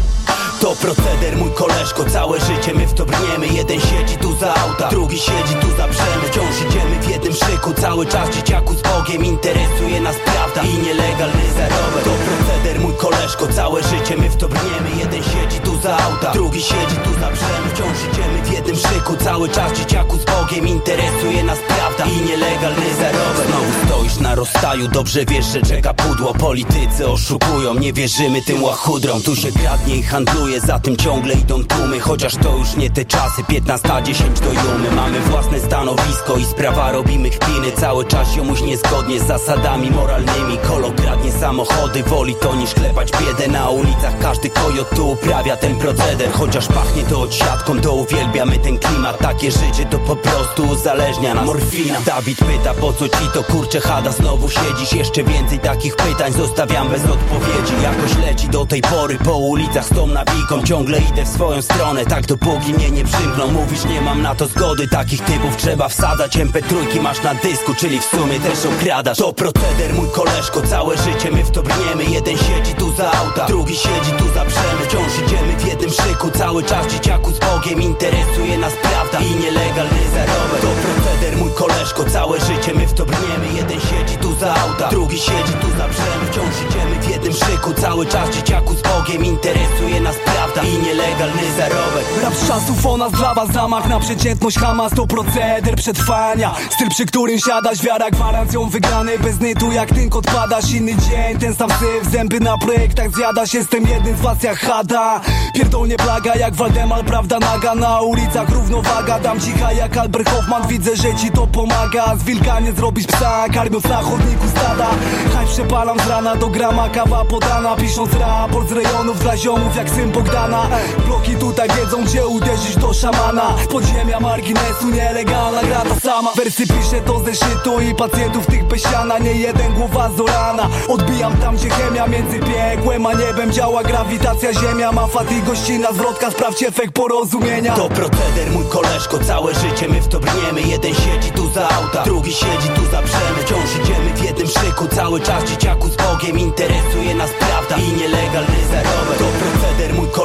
[0.71, 3.47] To proceder, mój koleżko, całe życie my w to brniemy.
[3.47, 6.25] Jeden siedzi tu za auta, drugi siedzi tu za brzemy.
[6.31, 11.43] Wciąż idziemy w jednym szyku, cały czas dzieciaku z Bogiem Interesuje nas prawda i nielegalny
[11.57, 14.89] zarobek To proceder, mój koleżko, całe życie my w to brniemy.
[14.99, 17.69] Jeden siedzi tu za auta, drugi siedzi tu za brzemy.
[17.73, 22.95] Wciąż idziemy w jednym szyku, cały czas dzieciaku z Bogiem Interesuje nas prawda i nielegalny
[22.99, 26.33] zarobek Znowu stoisz na rozstaju, dobrze wiesz, że czeka pudło.
[26.33, 31.63] Politycy oszukują, nie wierzymy tym łachudrom Tu się kradnie i handluje, za tym ciągle idą
[31.63, 34.91] tłumy Chociaż to już nie te czasy, 15, 10 do jumy.
[34.95, 40.57] Mamy własne stanowisko i sprawa robimy chpiny Cały czas jomuś niezgodnie z zasadami moralnymi.
[40.67, 43.47] Kolo kradnie samochody, woli to niż klepać biedę.
[43.47, 46.31] Na ulicach każdy kojot tu uprawia ten proceder.
[46.31, 49.17] Chociaż pachnie to odsiadką, to uwielbiamy ten klimat.
[49.17, 51.45] Takie życie to po prostu uzależnia nas.
[51.45, 52.01] Morfina.
[52.05, 56.89] Dawid pyta, po co ci to kurcze chada Znowu siedzisz, jeszcze więcej takich pytań Zostawiam
[56.89, 61.27] bez odpowiedzi, jakoś leci do tej pory Po ulicach z tą nawiką, ciągle idę w
[61.27, 63.51] swoją stronę Tak dopóki mnie nie przymkną.
[63.51, 66.37] Mówisz, nie mam na to zgody Takich typów trzeba wsadzać.
[66.37, 69.17] MP3 masz na dysku, czyli w sumie też okradasz.
[69.17, 73.45] To proceder, mój koleżko, całe życie my w to brniemy Jeden siedzi tu za auta,
[73.45, 77.81] drugi siedzi tu za brzemy Wciąż idziemy w jednym szyku, cały czas dzieciaku z Bogiem
[77.81, 80.61] Interesuje nas prawda i nielegalny zarobek.
[80.61, 84.89] To proceder, mój koleżko, całe życie my w to brniemy Jeden siedzi tu za auta,
[84.89, 89.25] drugi siedzi tu za brzemy Wciąż idziemy w jednym szyku, cały czas dzieciaku z Bogiem
[89.25, 92.05] Interesuje nas prawda i nielegalny zarobek.
[92.23, 96.51] Rap z czasów o nas dla was zamach na przeciętność Hamas to proceder przetrwania.
[96.69, 101.39] Styl przy którym siadasz, wiara gwarancją wygranej Bez nytu jak tynk odpadasz, inny dzień.
[101.39, 105.21] Ten sam syf, zęby na projektach zjadasz Jestem jednym z was jak Hada.
[105.55, 107.75] Pierdolnie plaga jak Waldemar, prawda naga.
[107.75, 110.67] Na ulicach równowaga, dam cicha jak Albert Hoffman.
[110.67, 112.15] Widzę, że ci to pomaga.
[112.15, 114.87] Z wilka nie zrobisz psa, karmiąc na chodniku stada.
[115.35, 119.89] Haj przepalam z rana do grama, kawa podana Pisząc raport z rejonów dla ziomów jak
[119.89, 120.67] syn Bogdana
[121.05, 123.53] Bloki tutaj wiedzą gdzie uderzyć do szamana.
[123.69, 126.31] Podziemia marginesu nielegalna gra ta sama.
[126.35, 131.55] Wersy piszę to ze szytu i pacjentów tych besiana Nie jeden głowa zorana Odbijam tam
[131.55, 133.83] gdzie chemia między piekłem a niebem Działa.
[133.83, 136.31] Grawitacja ziemia Ma fat i gościna zwrotka.
[136.31, 137.75] Sprawdź efekt porozumienia.
[137.75, 140.61] To proceder, mój koleżko, całe życie my w to brniemy.
[140.61, 143.39] Jeden siedzi tu za auta, drugi siedzi tu za brzemy.
[143.45, 146.39] Wciąż idziemy w jednym szyku, cały czas dzieciaku z Bogiem.
[146.39, 150.20] Interesuje nas prawda i nielegalny zarobek To proceder, mój koleżko,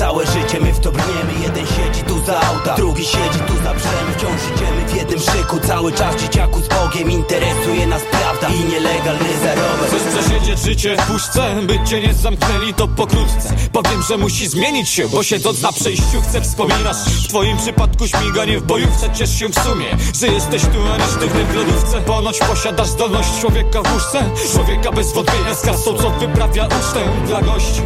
[0.00, 1.32] całe życie my w to brniemy.
[1.42, 5.60] Jeden siedzi tu za auta, drugi siedzi tu za brzemy Wciąż idziemy w jednym szyku,
[5.66, 7.10] cały czas dzieciaku z Bogiem.
[7.10, 9.88] Interesuje nas prawda i nielegalny zarobek.
[9.88, 13.54] Chcesz przesiedzieć życie w puszce, by cię nie zamknęli to pokrótce.
[13.72, 18.60] Powiem, że musi zmienić się, bo siedząc na przejściu chcę wspominasz W twoim przypadku śmiganie
[18.60, 19.86] w bojówce, ciesz się w sumie.
[20.20, 22.00] Że jesteś tu, a nie sztywny w lodówce.
[22.00, 24.30] Ponoć posiadasz zdolność człowieka w łóżce.
[24.52, 27.00] Człowieka bez wątpienia z kasą, co wyprawia ucztę.
[27.26, 27.82] Dla gości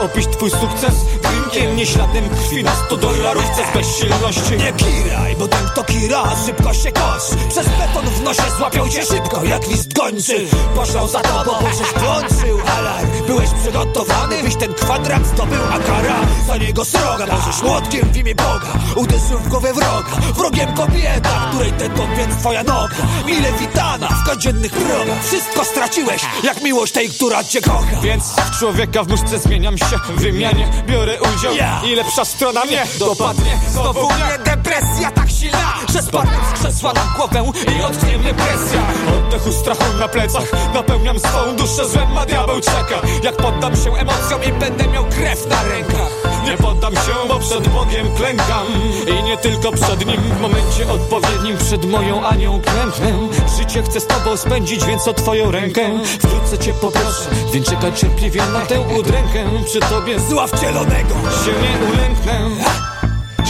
[0.00, 0.94] opisz twój sukces.
[1.22, 6.22] Drinkiem, nie śladem krwi na 100 dolarówce z bezsilności Nie kiraj, bo ten kto kira,
[6.46, 10.46] szybko się kosz Przez beton w nosie złapią cię szybko jak list gończy.
[10.74, 13.08] Poszło za tobą, bo żeś włączył alarm.
[13.26, 18.34] Byłeś przygotowany, byś ten kwadrat zdobył, a kara za niego sroga Możesz młotkiem w imię
[18.34, 20.32] Boga, uderzył w głowę wroga.
[20.36, 22.96] Wrogiem kobieta, której ten to więc twoja noga.
[23.26, 25.24] Mile witana w codziennych progach.
[25.24, 28.00] Wszystko straciłeś, jak miłość tej, która cię kocha.
[28.02, 31.52] Więc w człowieka w nóżce zmieniam się W wymianie biorę udział.
[31.84, 33.58] I lepsza strona mnie dopadnie.
[33.68, 38.80] Znowu mnie depresja tak silna, że spadłem z krzesła na głowę i odknie mnie presja.
[39.18, 43.06] Oddechu strachu na plecach Napełniam swą duszę złem, a diabeł czeka.
[43.22, 46.17] Jak poddam się emocjom i będę miał krew na rękach
[46.50, 48.66] Nie poddam się, bo przed Bogiem klękam.
[49.06, 54.06] I nie tylko przed Nim W momencie odpowiednim przed moją Anią klęknę Życie chcę z
[54.06, 55.90] Tobą spędzić, więc o Twoją rękę.
[56.04, 59.44] Wkrótce Cię poproszę, więc czekaj cierpliwie na tę udrękę.
[59.64, 62.50] Przy Tobie Zła wcielonego się nie ulęknę.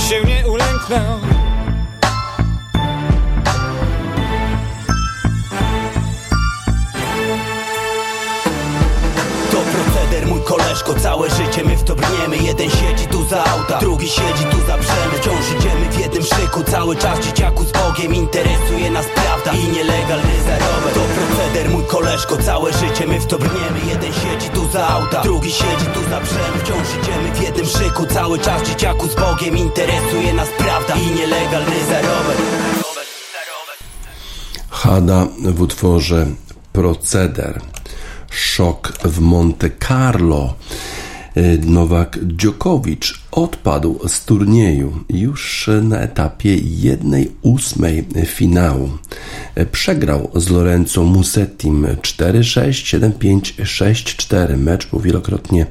[0.08, 1.37] Się nie ulęknę
[10.28, 12.36] mój koleżko, całe życie my w to brniemy.
[12.36, 16.62] Jeden siedzi tu za auta, drugi siedzi tu za brzemy Wciąż idziemy w jednym szyku,
[16.64, 20.94] cały czas dzieciaku z Bogiem Interesuje nas prawda i nielegalny zarobek.
[20.94, 23.80] To proceder mój koleżko, całe życie my w to brniemy.
[23.88, 28.06] Jeden siedzi tu za auta, drugi siedzi tu za brzemy Wciąż idziemy w jednym szyku,
[28.06, 32.38] cały czas dzieciaku z Bogiem Interesuje nas prawda i nielegalny zarobek.
[34.70, 36.26] Hada w utworze
[36.72, 37.60] Proceder.
[38.30, 40.54] Szok w Monte Carlo.
[41.36, 48.90] Y, Nowak Djokovic odpadł z turnieju już na etapie 1-8 finału.
[49.72, 54.56] Przegrał z Lorenzo Musettim 4-6, 7-5, 6-4.
[54.56, 55.66] Mecz był wielokrotnie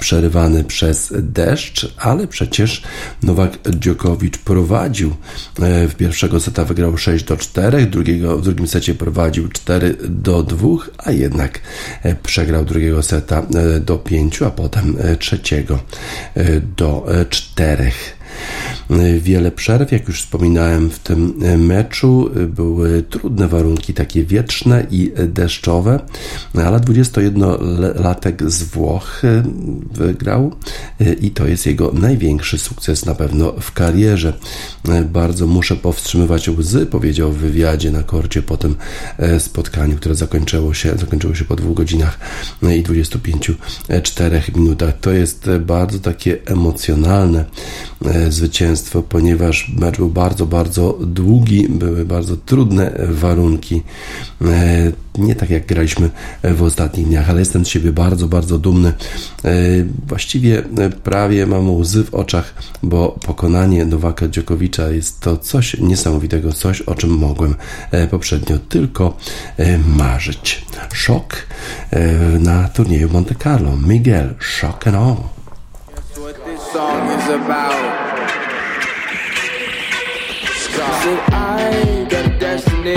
[0.00, 2.82] przerywany przez deszcz, ale przecież
[3.22, 5.14] Nowak Djokovic prowadził
[5.60, 10.42] e, w pierwszego seta wygrał 6 do 4, drugiego, w drugim secie prowadził 4 do
[10.42, 11.60] 2, a jednak
[12.02, 15.78] e, przegrał drugiego seta e, do 5, a potem trzeciego
[16.76, 17.90] do 4.
[19.20, 26.00] Wiele przerw, jak już wspominałem w tym meczu, były trudne warunki, takie wietrzne i deszczowe,
[26.54, 29.22] ale 21-latek z Włoch
[29.92, 30.52] wygrał
[31.20, 34.32] i to jest jego największy sukces na pewno w karierze.
[35.12, 38.76] Bardzo muszę powstrzymywać łzy, powiedział w wywiadzie na korcie po tym
[39.38, 42.18] spotkaniu, które zakończyło się, zakończyło się po dwóch godzinach
[42.62, 45.00] i 25-4 minutach.
[45.00, 47.44] To jest bardzo takie emocjonalne
[48.28, 48.77] zwycięstwo,
[49.08, 53.82] ponieważ mecz był bardzo, bardzo długi, były bardzo trudne warunki.
[55.18, 56.10] Nie tak jak graliśmy
[56.44, 58.92] w ostatnich dniach, ale jestem z siebie bardzo, bardzo dumny.
[60.06, 60.62] Właściwie
[61.04, 66.94] prawie mam łzy w oczach, bo pokonanie Nowaka Dziokowicza jest to coś niesamowitego, coś o
[66.94, 67.54] czym mogłem
[68.10, 69.16] poprzednio tylko
[69.96, 70.66] marzyć.
[70.92, 71.36] Szok
[72.40, 73.76] na turnieju Monte Carlo.
[73.76, 74.96] Miguel, shock and
[77.20, 77.87] is about.
[81.08, 82.96] Said I got a destiny.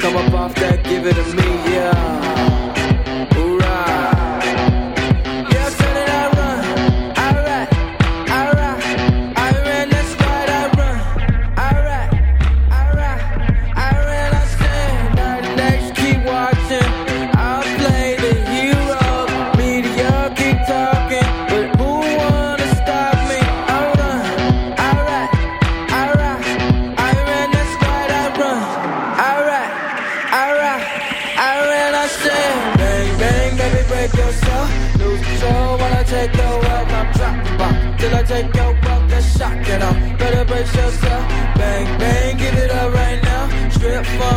[0.00, 2.31] Come up off that, give it to me, yeah.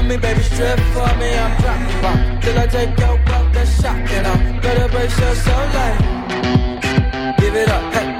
[0.08, 1.30] Me, baby, strip for me.
[1.36, 3.54] I'm dropping bomb till I take your wealth.
[3.54, 4.26] That's shocking.
[4.26, 5.74] I'm better brace yourself.
[5.74, 8.14] Like, give it up, hey.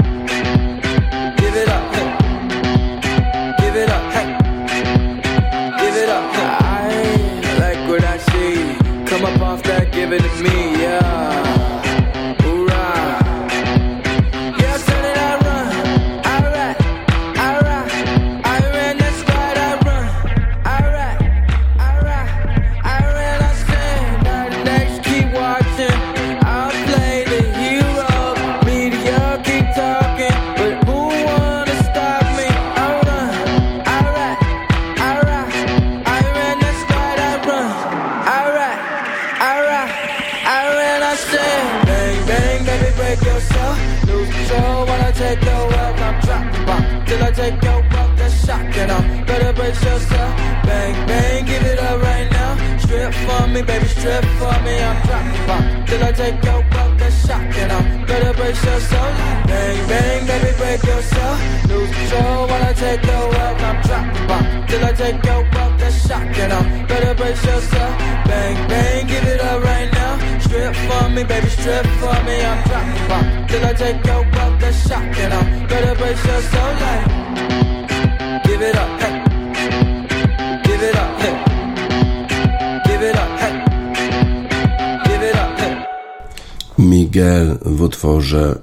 [87.16, 88.56] Miguel w utworze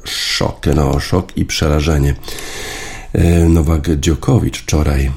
[0.75, 2.15] no szok i przerażenie.
[3.13, 5.11] E, Nowak Dziokowicz wczoraj e,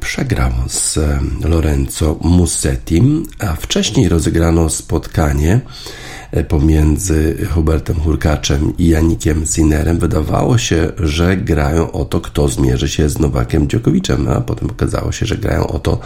[0.00, 0.98] przegrał z
[1.44, 5.60] Lorenzo Musettim, a wcześniej rozegrano spotkanie e,
[6.48, 9.98] pomiędzy Hubertem Hurkaczem i Janikiem Sinnerem.
[9.98, 15.12] Wydawało się, że grają o to, kto zmierzy się z Nowakiem Dziokowiczem, a potem okazało
[15.12, 16.00] się, że grają o to,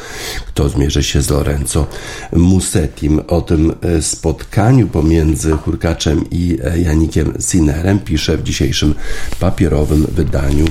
[0.46, 1.86] kto zmierzy się z Lorenzo
[2.32, 3.20] Musettim.
[3.28, 8.94] O tym spotkaniu pomiędzy Hurkaczem i Janikiem Sinnerem pisze w dzisiejszym
[9.40, 10.64] papierowym wydaniu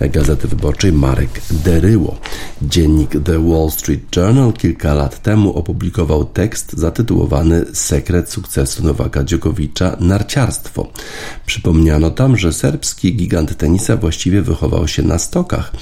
[0.00, 2.18] Gazety Wyborczej Marek Deryło.
[2.62, 9.96] Dziennik The Wall Street Journal kilka lat temu opublikował tekst zatytułowany Sekret sukcesu Nowaka Dziokowicza
[10.00, 10.88] narciarstwo.
[11.46, 15.72] Przypomniano tam, że serbski gigant tenisa właściwie wychował się na stokach.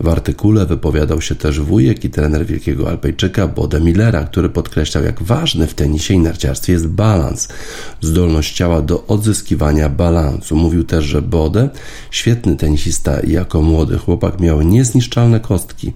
[0.00, 5.22] W artykule wypowiadał się też wujek i trener wielkiego Alpejczyka Bode Millera, który podkreślał, jak
[5.22, 7.48] ważny w tenisie i narciarstwie jest balans,
[8.00, 10.56] zdolność ciała do odzyskiwania balansu.
[10.56, 11.70] Mówił też, że Bode,
[12.10, 15.92] świetny tenisista jako młody chłopak, miał niezniszczalne kostki.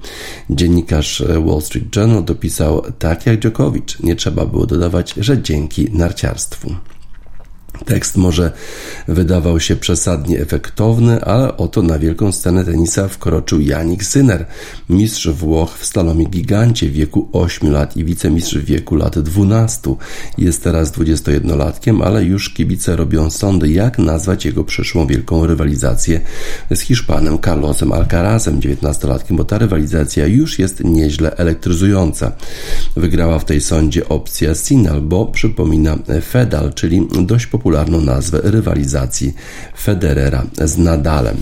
[0.50, 6.65] Dziennikarz Wall Street Journal dopisał, tak jak Djokovic, nie trzeba było dodawać, że dzięki narciarstwu.
[6.66, 6.95] Waffen.
[7.84, 8.52] Tekst może
[9.08, 14.46] wydawał się przesadnie efektowny, ale oto na wielką scenę tenisa wkroczył Janik Syner,
[14.88, 19.94] mistrz Włoch w slalomie gigancie wieku 8 lat i wicemistrz w wieku lat 12.
[20.38, 26.20] Jest teraz 21-latkiem, ale już kibice robią sądy, jak nazwać jego przyszłą wielką rywalizację
[26.74, 32.32] z Hiszpanem Carlosem Alcarazem, 19-latkiem, bo ta rywalizacja już jest nieźle elektryzująca.
[32.96, 39.34] Wygrała w tej sądzie opcja Sinal, bo przypomina Fedal, czyli dość popularny popularną nazwę rywalizacji
[39.80, 41.36] Federera z Nadalem.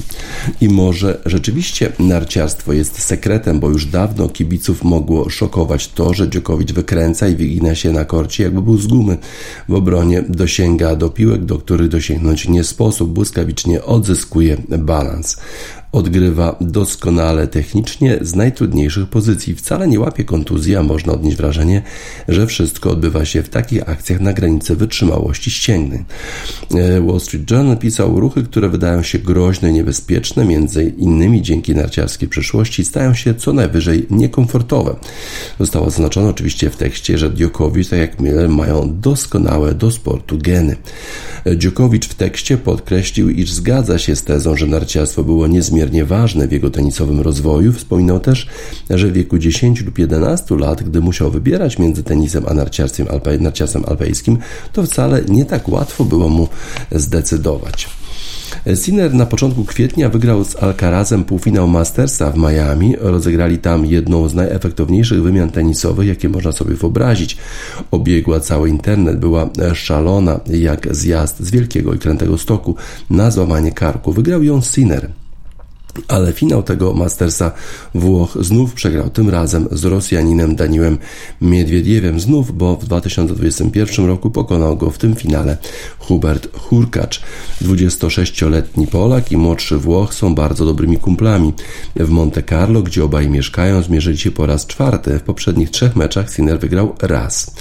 [0.60, 6.72] I może rzeczywiście narciarstwo jest sekretem, bo już dawno kibiców mogło szokować to, że Dziokowicz
[6.72, 9.18] wykręca i wygina się na korcie, jakby był z gumy.
[9.68, 15.36] W obronie dosięga do piłek, do których dosięgnąć nie sposób, błyskawicznie odzyskuje balans
[15.94, 19.54] odgrywa doskonale technicznie z najtrudniejszych pozycji.
[19.54, 21.82] Wcale nie łapie kontuzji, a można odnieść wrażenie,
[22.28, 26.04] że wszystko odbywa się w takich akcjach na granicy wytrzymałości ścięgnej.
[26.74, 31.74] E, Wall Street Journal pisał, ruchy, które wydają się groźne i niebezpieczne, między innymi dzięki
[31.74, 34.96] narciarskiej przyszłości, stają się co najwyżej niekomfortowe.
[35.60, 40.76] Zostało zaznaczone oczywiście w tekście, że Djokovic, tak jak Miller, mają doskonałe do sportu geny.
[41.44, 46.48] E, Djokovic w tekście podkreślił, iż zgadza się z tezą, że narciarstwo było niezmiernie niezmiernie
[46.48, 47.72] w jego tenisowym rozwoju.
[47.72, 48.46] Wspominał też,
[48.90, 53.38] że w wieku 10 lub 11 lat, gdy musiał wybierać między tenisem a narciarstwem, alpe,
[53.38, 54.38] narciarstwem alpejskim,
[54.72, 56.48] to wcale nie tak łatwo było mu
[56.92, 57.88] zdecydować.
[58.74, 62.96] Sinner na początku kwietnia wygrał z Alcarazem półfinał Mastersa w Miami.
[63.00, 67.36] Rozegrali tam jedną z najefektowniejszych wymian tenisowych, jakie można sobie wyobrazić.
[67.90, 72.74] Obiegła cały internet, była szalona jak zjazd z wielkiego i krętego stoku
[73.10, 74.12] na złamanie karku.
[74.12, 75.23] Wygrał ją Sinner.
[76.08, 77.52] Ale finał tego Mastersa
[77.94, 80.98] Włoch znów przegrał, tym razem z Rosjaninem Daniłem
[81.40, 85.56] Miedwiediewem znów, bo w 2021 roku pokonał go w tym finale
[85.98, 87.22] Hubert Hurkacz.
[87.62, 91.52] 26-letni Polak i młodszy Włoch są bardzo dobrymi kumplami.
[91.96, 95.18] W Monte Carlo, gdzie obaj mieszkają, zmierzyli się po raz czwarty.
[95.18, 97.54] W poprzednich trzech meczach Sinner wygrał raz.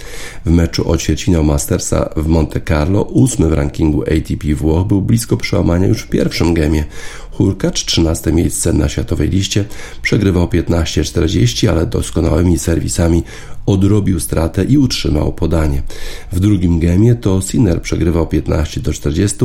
[0.46, 5.88] W meczu o Mastersa w Monte Carlo, ósmy w rankingu ATP Włoch, był blisko przełamania
[5.88, 6.86] już w pierwszym gemie.
[7.34, 9.66] Hurkacz, 13 miejsce na światowej liście,
[10.02, 13.24] przegrywał 15-40, ale doskonałymi serwisami
[13.66, 15.84] odrobił stratę i utrzymał podanie.
[16.32, 19.38] W drugim gemie to Sinner przegrywał 15 do 40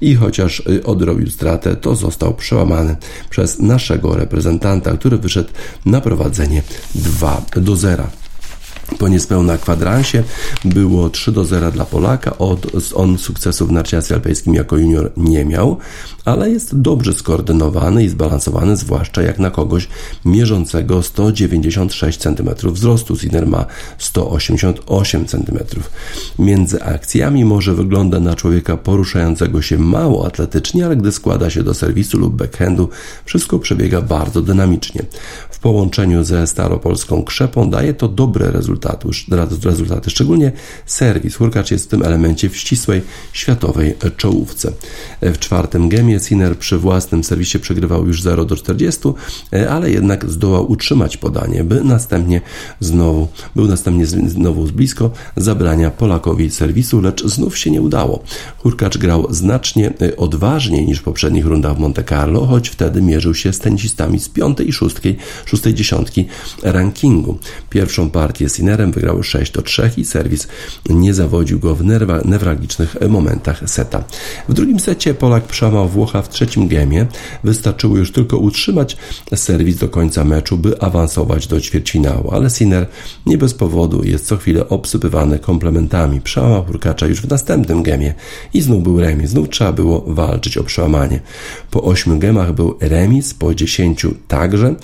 [0.00, 2.96] i chociaż y, odrobił stratę, to został przełamany
[3.30, 5.50] przez naszego reprezentanta, który wyszedł
[5.86, 6.62] na prowadzenie
[6.94, 8.21] 2 do 0.
[8.98, 10.22] Po niespełna kwadransie
[10.64, 12.36] było 3 do 0 dla Polaka.
[12.94, 15.76] On sukcesu w narciarstwie alpejskim jako junior nie miał,
[16.24, 19.88] ale jest dobrze skoordynowany i zbalansowany, zwłaszcza jak na kogoś
[20.24, 23.16] mierzącego 196 cm wzrostu.
[23.16, 23.66] Sinner ma
[23.98, 25.58] 188 cm.
[26.38, 31.74] Między akcjami może wygląda na człowieka poruszającego się mało atletycznie, ale gdy składa się do
[31.74, 32.88] serwisu lub backhandu,
[33.24, 35.02] wszystko przebiega bardzo dynamicznie.
[35.50, 38.81] W połączeniu ze staropolską krzepą daje to dobre rezultaty,
[39.64, 40.10] rezultaty.
[40.10, 40.52] szczególnie
[40.86, 41.36] serwis.
[41.36, 43.02] Hurkacz jest w tym elemencie w ścisłej
[43.32, 44.72] światowej czołówce.
[45.22, 49.00] W czwartym gemie Sinner przy własnym serwisie przegrywał już 0 do 40,
[49.70, 52.40] ale jednak zdołał utrzymać podanie, by następnie
[52.80, 58.22] znowu, był następnie znowu z blisko zabrania Polakowi serwisu, lecz znów się nie udało.
[58.58, 63.52] Hurkacz grał znacznie odważniej niż w poprzednich rundach w Monte Carlo, choć wtedy mierzył się
[63.52, 66.26] z tenisistami z piątej i szóstej, szóstej dziesiątki
[66.62, 67.38] rankingu.
[67.70, 68.48] Pierwszą partię
[68.92, 70.48] Wygrał 6 do 3 i serwis
[70.90, 71.84] nie zawodził go w
[72.24, 74.04] newralgicznych momentach seta.
[74.48, 77.06] W drugim secie Polak przełamał Włocha w trzecim gemie.
[77.44, 78.96] Wystarczyło już tylko utrzymać
[79.34, 82.86] serwis do końca meczu, by awansować do ćwierćfinału, ale Sinner
[83.26, 86.20] nie bez powodu jest co chwilę obsypywany komplementami.
[86.20, 88.14] Przełamał Hurkacza już w następnym gemie
[88.54, 89.30] i znów był remis.
[89.30, 91.20] Znów trzeba było walczyć o przełamanie.
[91.70, 94.74] Po ośmiu gemach był remis, po dziesięciu także.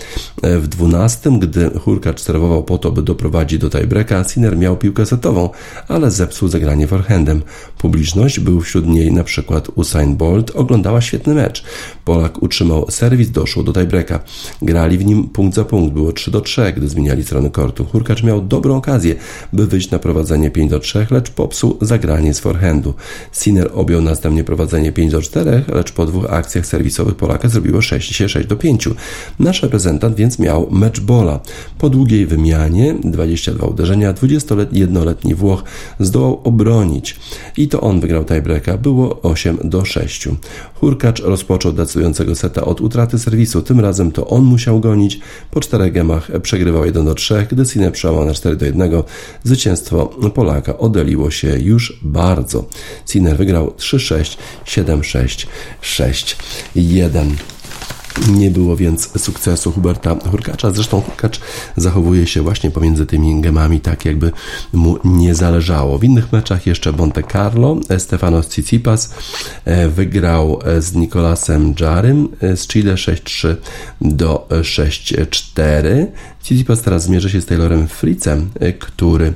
[0.43, 5.51] W dwunastym, gdy Hurkacz serwował po to, by doprowadzić do tiebreaka, Sinner miał piłkę setową,
[5.89, 7.43] ale zepsuł zagranie forehandem.
[7.79, 11.64] Publiczność był wśród niej na przykład Usain Bolt, oglądała świetny mecz.
[12.05, 14.21] Polak utrzymał serwis, doszło do tiebreaka.
[14.62, 17.85] Grali w nim punkt za punkt, było 3 do 3, gdy zmieniali strony kortu.
[17.85, 19.14] Hurkacz miał dobrą okazję,
[19.53, 22.95] by wyjść na prowadzenie 5 do 3, lecz popsuł zagranie z forehandu.
[23.33, 28.16] Sinner objął następnie prowadzenie 5 do 4, lecz po dwóch akcjach serwisowych Polaka zrobiło 6
[28.16, 28.89] się 6 do 5.
[29.39, 31.41] Nasz reprezentant więc miał mecz bola.
[31.79, 35.65] Po długiej wymianie, 22 uderzenia, 21-letni Włoch
[36.01, 37.17] zdołał obronić
[37.57, 38.79] i to on wygrał tiebreaka.
[38.79, 40.29] Było 8 do 6.
[40.75, 43.63] Hurkacz rozpoczął decydującego seta od utraty serwisu.
[43.63, 45.21] Tym razem to on musiał gonić.
[45.51, 48.93] Po czterech gemach przegrywał 1 do 3, gdy Sinner przełamał na 4 do 1.
[49.45, 52.65] Zwycięstwo Polaka oddaliło się już bardzo.
[53.07, 55.47] Sinner wygrał 3-6, 7-6,
[55.83, 57.58] 6-1.
[58.27, 60.71] Nie było więc sukcesu Huberta Hurkacza.
[60.71, 61.41] Zresztą Hurkacz
[61.77, 64.33] zachowuje się właśnie pomiędzy tymi gemami tak, jakby
[64.73, 65.99] mu nie zależało.
[65.99, 69.14] W innych meczach jeszcze Monte Carlo, Stefanos Tsitsipas
[69.64, 73.57] e, wygrał e, z Nicolasem Jarym e, z Chile 6-3
[74.01, 76.07] do 6-4.
[76.49, 79.32] Tsitsipas teraz zmierzy się z Taylorem Fritzem, który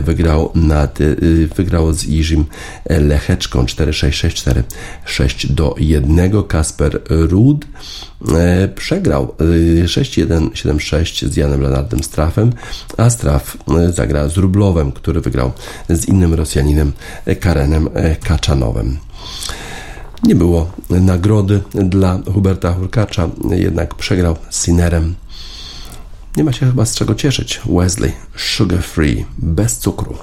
[0.00, 0.98] wygrał, nad,
[1.56, 2.44] wygrał z Iżim
[2.90, 4.62] Lecheczką 4-6-6-4
[5.04, 6.42] 6 do 1.
[6.42, 7.66] Kasper Rudd
[8.36, 9.34] E, przegrał
[9.84, 12.52] 6-1-7-6 e, z Janem Lenardem Strafem,
[12.96, 15.52] a Straf e, zagra z Rublowem, który wygrał
[15.88, 16.92] z innym Rosjaninem
[17.40, 17.88] Karenem
[18.24, 18.98] Kaczanowem.
[20.22, 25.14] Nie było nagrody dla Huberta Hurkacza, jednak przegrał z Sinerem.
[26.36, 27.60] Nie ma się chyba z czego cieszyć.
[27.66, 30.16] Wesley, sugar free, bez cukru.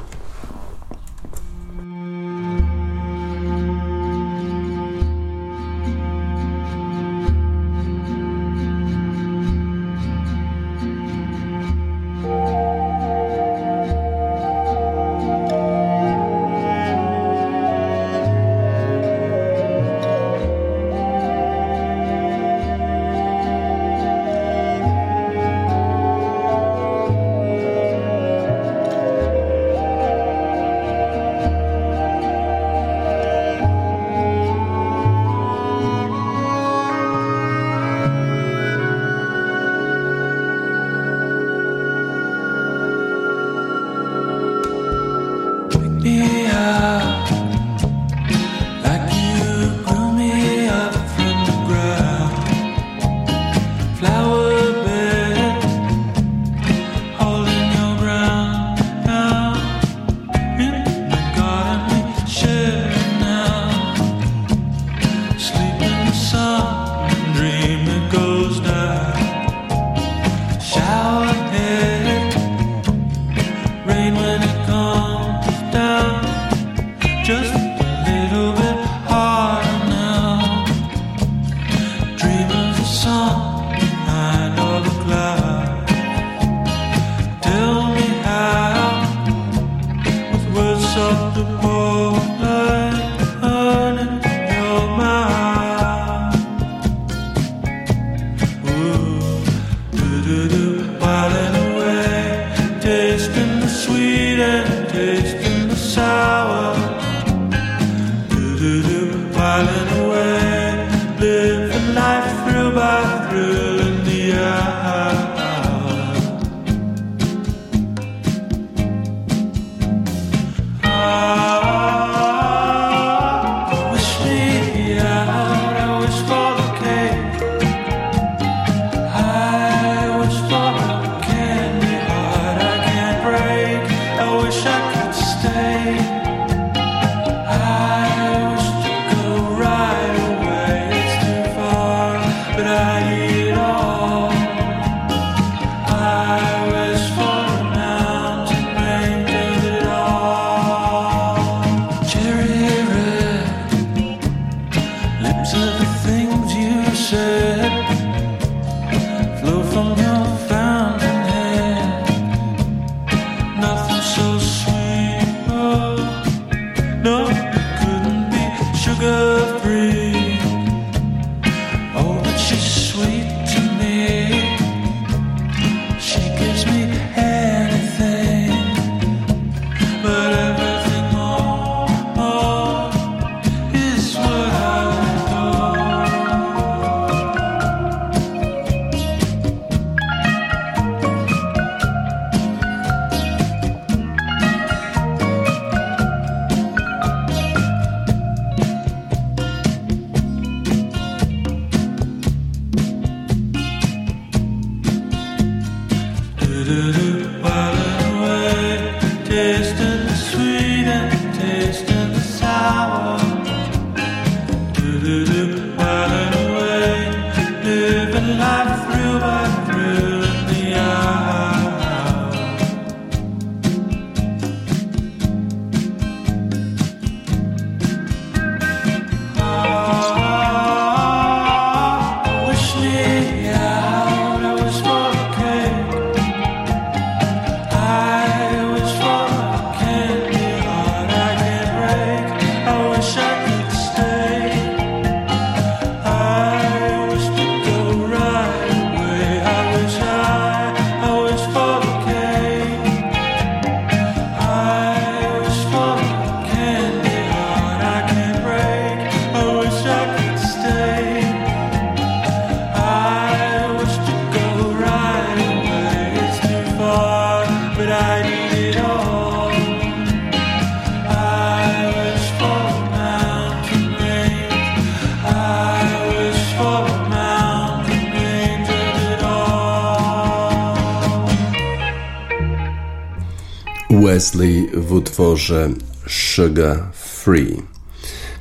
[284.35, 285.69] Wesley w utworze
[286.07, 287.61] Sugar Free.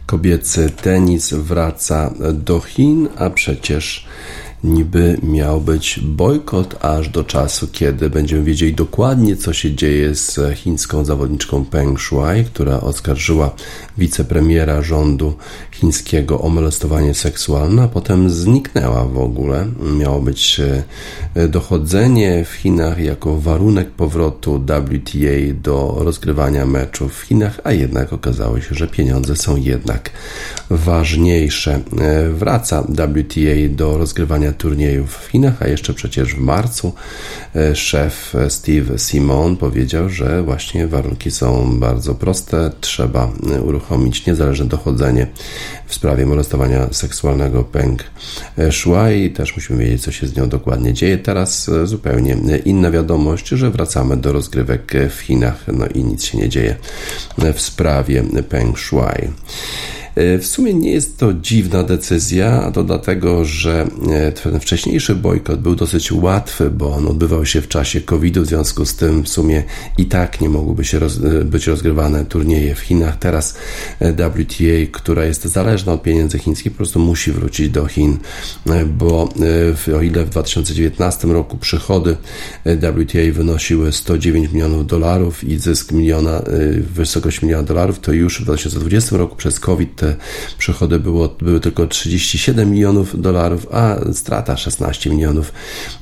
[0.06, 4.06] Kobiecy tenis wraca do Chin, a przecież
[4.64, 10.40] niby miał być bojkot aż do czasu, kiedy będziemy wiedzieli dokładnie, co się dzieje z
[10.54, 13.54] chińską zawodniczką Peng Shuai, która oskarżyła
[13.98, 15.34] wicepremiera rządu
[15.72, 19.66] chińskiego o molestowanie seksualne, a potem zniknęła w ogóle.
[19.98, 20.60] Miało być
[21.34, 28.12] e, dochodzenie w Chinach jako warunek powrotu WTA do rozgrywania meczów w Chinach, a jednak
[28.12, 30.10] okazało się, że pieniądze są jednak
[30.70, 31.80] ważniejsze.
[32.00, 36.92] E, wraca WTA do rozgrywania turniejów w Chinach, a jeszcze przecież w marcu
[37.54, 43.32] e, szef Steve Simon powiedział, że właśnie warunki są bardzo proste, trzeba
[43.64, 45.26] uruchomić niezależne dochodzenie
[45.86, 48.04] w sprawie molestowania seksualnego Peng
[48.70, 49.30] Shuai.
[49.30, 51.18] Też musimy wiedzieć, co się z nią dokładnie dzieje.
[51.18, 56.38] Teraz e, zupełnie inna wiadomość, że wracamy do rozgrywek w Chinach, no i nic się
[56.38, 56.76] nie dzieje
[57.54, 59.28] w sprawie Peng Shuai.
[60.14, 65.14] E, w sumie nie jest to dziwna decyzja, a to dlatego, że e, ten wcześniejszy
[65.14, 69.22] bojkot był dosyć łatwy, bo on odbywał się w czasie COVID-u, w związku z tym
[69.22, 69.62] w sumie
[69.98, 73.18] i tak nie mogłyby się roz, e, być rozgrywane turnieje w Chinach.
[73.18, 73.54] Teraz
[74.00, 78.18] WTA, która jest zależna od pieniędzy chińskich, po prostu musi wrócić do Chin,
[78.86, 79.28] bo
[79.98, 82.16] o ile w 2019 roku przychody
[82.64, 86.42] WTA wynosiły 109 milionów dolarów i zysk miliona,
[86.94, 90.16] wysokość miliona dolarów, to już w 2020 roku przez COVID te
[90.58, 95.52] przychody było, były tylko 37 milionów dolarów, a strata 16 milionów.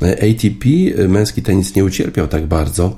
[0.00, 0.68] ATP,
[1.08, 2.94] męski tenis nie ucierpiał tak bardzo,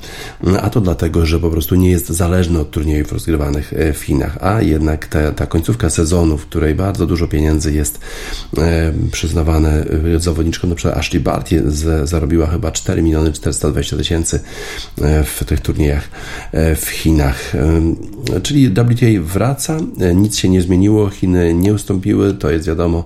[0.62, 4.62] a to dlatego, że po prostu nie jest zależny od turniejów rozgrywanych w Chinach, a
[4.62, 8.00] jednak ta, ta końcówka sezonu, w której bardzo dużo pieniędzy jest
[8.58, 9.84] e, przyznawane
[10.18, 11.62] zawodniczkom, na przykład Ashley Barty
[12.04, 14.40] zarobiła chyba 4 miliony 420 tysięcy
[15.00, 16.08] e, w tych turniejach
[16.52, 17.52] e, w Chinach.
[18.42, 19.78] Czyli WTA wraca,
[20.14, 23.04] nic się nie zmieniło, zmieniło, Chiny nie ustąpiły, to jest wiadomo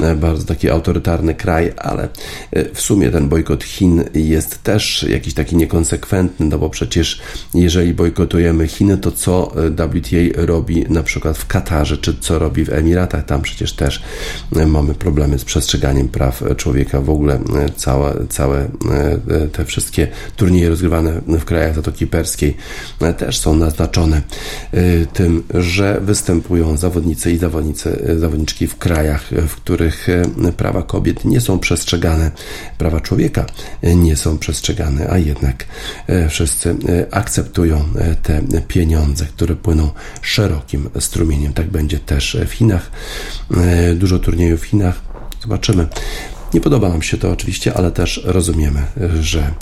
[0.00, 2.08] e, bardzo taki autorytarny kraj, ale
[2.50, 7.20] e, w sumie ten bojkot Chin jest też jakiś taki niekonsekwentny, no bo przecież
[7.54, 12.64] jeżeli bojkotujemy Chiny, to co e, WTA robi na przykład w Katarze, czy co robi
[12.64, 14.02] w Emiratach, tam przecież też
[14.66, 17.40] mamy problemy z przestrzeganiem praw człowieka, w ogóle
[17.76, 18.68] całe, całe
[19.52, 22.56] te wszystkie turnieje rozgrywane w krajach Zatoki Perskiej
[23.18, 24.22] też są naznaczone
[25.12, 30.06] tym, że występują zawodnicy zawodnicy i zawodnicy, zawodniczki w krajach, w których
[30.56, 32.30] prawa kobiet nie są przestrzegane,
[32.78, 33.46] prawa człowieka
[33.82, 35.64] nie są przestrzegane, a jednak
[36.28, 36.76] wszyscy
[37.10, 37.84] akceptują
[38.22, 39.90] te pieniądze, które płyną
[40.22, 41.52] szerokim strumieniem.
[41.52, 42.90] Tak będzie też w Chinach.
[43.94, 45.00] Dużo turniejów w Chinach.
[45.42, 45.86] Zobaczymy.
[46.56, 48.82] Nie podoba nam się to oczywiście, ale też rozumiemy,
[49.20, 49.54] że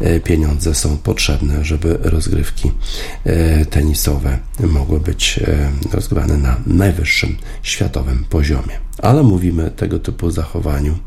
[0.00, 2.72] e, pieniądze są potrzebne, żeby rozgrywki
[3.24, 8.80] e, tenisowe mogły być e, rozgrywane na najwyższym światowym poziomie.
[8.98, 10.98] Ale mówimy tego typu zachowaniu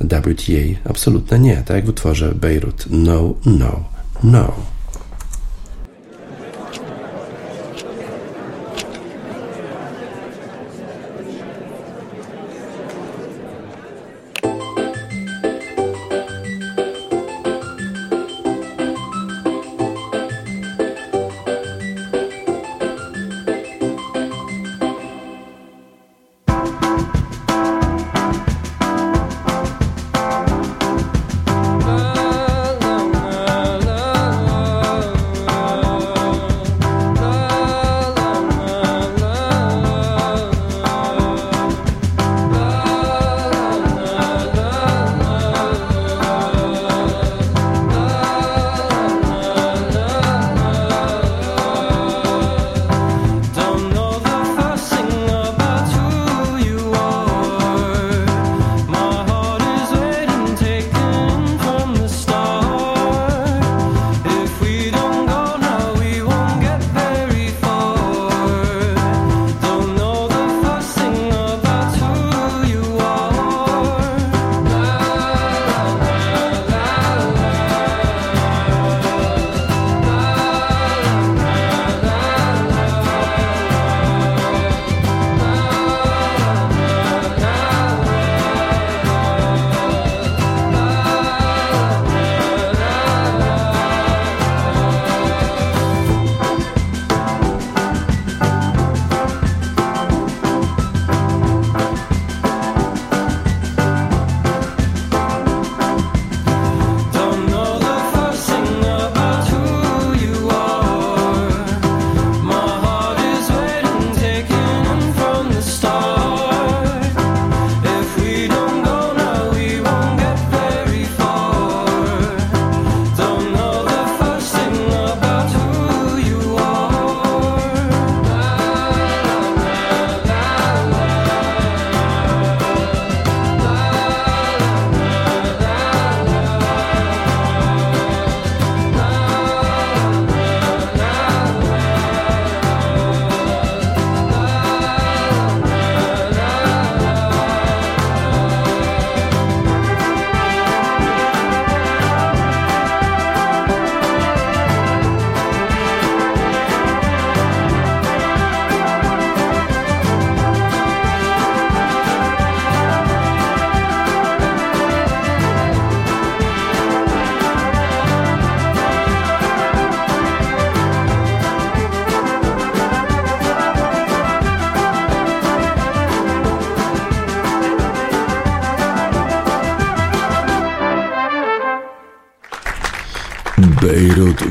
[0.00, 2.84] WTA absolutnie nie, tak jak w utworze Beirut.
[2.90, 3.84] No, no,
[4.22, 4.52] no.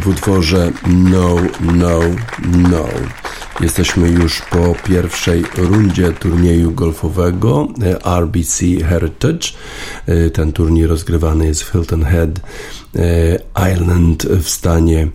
[0.07, 1.99] W utworze No, No,
[2.71, 2.85] No.
[3.59, 9.47] Jesteśmy już po pierwszej rundzie turnieju golfowego e, RBC Heritage.
[10.05, 12.29] E, ten turniej rozgrywany jest w Hilton Head
[12.95, 15.07] e, Island w stanie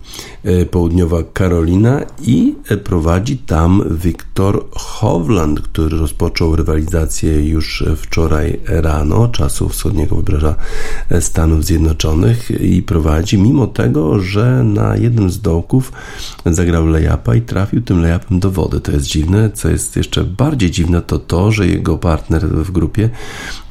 [0.71, 4.65] Południowa Karolina i prowadzi tam Wiktor
[5.03, 10.55] Hovland, który rozpoczął rywalizację już wczoraj rano czasu wschodniego wybrzeża
[11.19, 15.91] Stanów Zjednoczonych i prowadzi mimo tego, że na jednym z dołków
[16.45, 18.79] zagrał lejapa i trafił tym lejapem do wody.
[18.79, 19.49] To jest dziwne.
[19.53, 23.09] Co jest jeszcze bardziej dziwne, to to, że jego partner w grupie,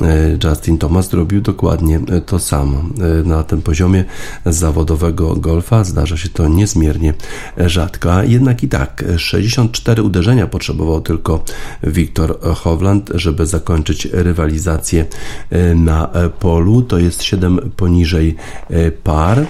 [0.02, 2.78] e, Justin Thomas, zrobił dokładnie to samo.
[2.78, 4.04] E, na tym poziomie
[4.46, 7.14] zawodowego golfa zdarza się to niezmiernie
[7.56, 8.14] rzadko.
[8.14, 11.21] A jednak i tak, 64 uderzenia potrzebował tylko
[11.82, 15.06] Wiktor Hovland, żeby zakończyć rywalizację
[15.50, 16.82] e, na polu.
[16.82, 18.36] To jest 7 poniżej
[19.04, 19.46] par.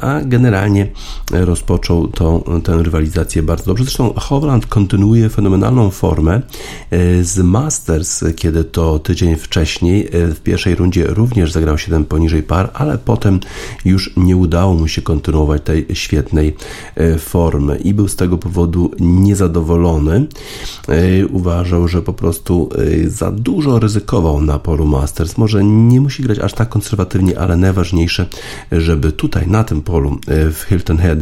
[0.00, 0.86] A generalnie
[1.30, 3.84] rozpoczął tą, tę rywalizację bardzo dobrze.
[3.84, 6.42] Zresztą Hovland kontynuuje fenomenalną formę
[6.90, 12.42] e, z Masters, kiedy to tydzień wcześniej e, w pierwszej rundzie również zagrał 7 poniżej
[12.42, 13.40] par, ale potem
[13.84, 16.56] już nie udało mu się kontynuować tej świetnej
[16.94, 20.09] e, formy i był z tego powodu niezadowolony.
[20.16, 22.68] E, uważał, że po prostu
[23.04, 25.38] e, za dużo ryzykował na polu Masters.
[25.38, 28.26] Może nie musi grać aż tak konserwatywnie, ale najważniejsze,
[28.72, 31.18] żeby tutaj na tym polu w Hilton Head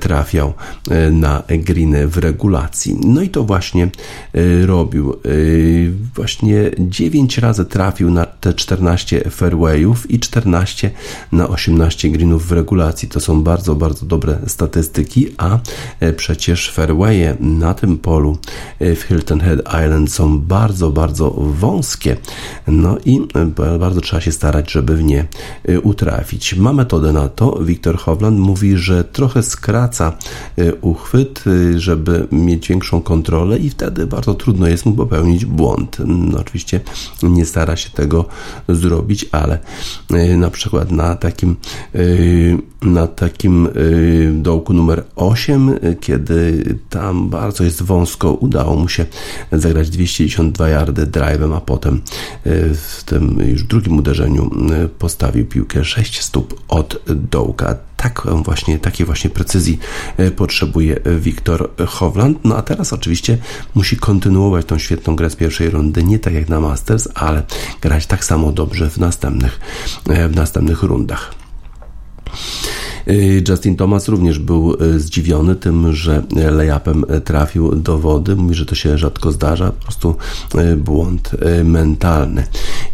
[0.00, 0.54] trafiał
[1.10, 2.96] na greeny w regulacji.
[3.04, 3.90] No i to właśnie
[4.66, 5.16] robił.
[6.14, 10.90] Właśnie 9 razy trafił na te 14 fairwayów i 14
[11.32, 13.08] na 18 greenów w regulacji.
[13.08, 15.58] To są bardzo, bardzo dobre statystyki, a
[16.00, 18.07] e, przecież fairwaye na tym polu
[18.80, 22.16] e, w Hilton Head Island są bardzo, bardzo wąskie.
[22.66, 25.26] No i e, bardzo trzeba się starać, żeby w nie
[25.82, 26.54] utrafić.
[26.56, 27.58] Ma metodę na to.
[27.62, 30.12] Wiktor Hovland mówi, że trochę skraca
[30.80, 31.44] uchwyt,
[31.76, 35.96] żeby mieć większą kontrolę i wtedy bardzo trudno jest mu popełnić błąd.
[36.06, 36.80] No, oczywiście
[37.22, 38.24] nie stara się tego
[38.68, 39.58] zrobić, ale
[40.36, 41.56] na przykład na takim
[42.82, 43.68] na takim
[44.32, 49.06] dołku numer 8, kiedy tam bardzo jest wąsko, udało mu się
[49.52, 52.02] zagrać 292 yardy drive'em, a potem
[52.74, 54.50] w tym już drugim uderzeniu
[54.98, 59.78] postawił piłkę 6 stóp od dołka tak właśnie, takiej właśnie precyzji
[60.36, 62.38] potrzebuje Wiktor Hovland.
[62.44, 63.38] No a teraz oczywiście
[63.74, 67.42] musi kontynuować tą świetną grę z pierwszej rundy, nie tak jak na Masters, ale
[67.80, 69.60] grać tak samo dobrze w następnych,
[70.30, 71.34] w następnych rundach.
[73.10, 78.36] Y, Justin Thomas również był y, zdziwiony tym, że layupem trafił do wody.
[78.36, 80.16] Mówi, że to się rzadko zdarza, po prostu
[80.54, 81.30] y, błąd
[81.64, 82.46] mentalny.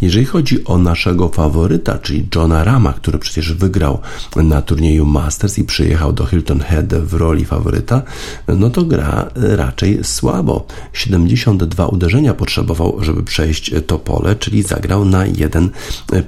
[0.05, 3.99] Jeżeli chodzi o naszego faworyta, czyli Johna Rama, który przecież wygrał
[4.37, 8.03] na turnieju Masters i przyjechał do Hilton Head w roli faworyta,
[8.49, 10.67] no to gra raczej słabo.
[10.93, 15.71] 72 uderzenia potrzebował, żeby przejść to pole, czyli zagrał na jeden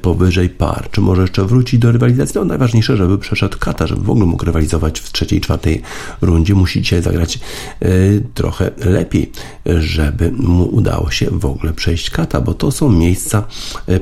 [0.03, 0.91] powyżej par.
[0.91, 2.35] Czy może jeszcze wrócić do rywalizacji?
[2.39, 5.83] No najważniejsze, żeby przeszedł kat żeby w ogóle mógł rywalizować w trzeciej, czwartej
[6.21, 7.39] rundzie, musi dzisiaj zagrać
[7.81, 7.89] e,
[8.35, 9.33] trochę lepiej,
[9.67, 13.45] żeby mu udało się w ogóle przejść kata, bo to są miejsca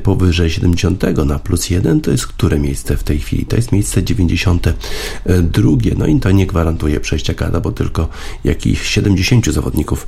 [0.02, 3.46] powyżej 70 na plus 1, to jest które miejsce w tej chwili?
[3.46, 5.70] To jest miejsce 92.
[5.96, 8.08] No i to nie gwarantuje przejścia kata, bo tylko
[8.44, 10.06] jakichś 70 zawodników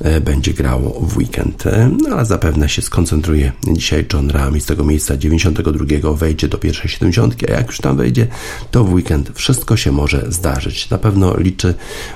[0.00, 1.64] e, będzie grało w weekend.
[2.02, 6.90] No, ale zapewne się skoncentruje dzisiaj John Ram z tego miejsca 92 wejdzie do pierwszej
[6.90, 8.26] 70, a jak już tam wejdzie,
[8.70, 10.90] to w weekend wszystko się może zdarzyć.
[10.90, 11.74] Na pewno liczy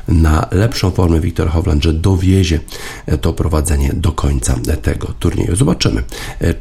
[0.08, 2.60] na lepszą formę Wiktor Hovland, że dowiezie
[3.20, 5.56] to prowadzenie do końca tego turnieju.
[5.56, 6.02] Zobaczymy,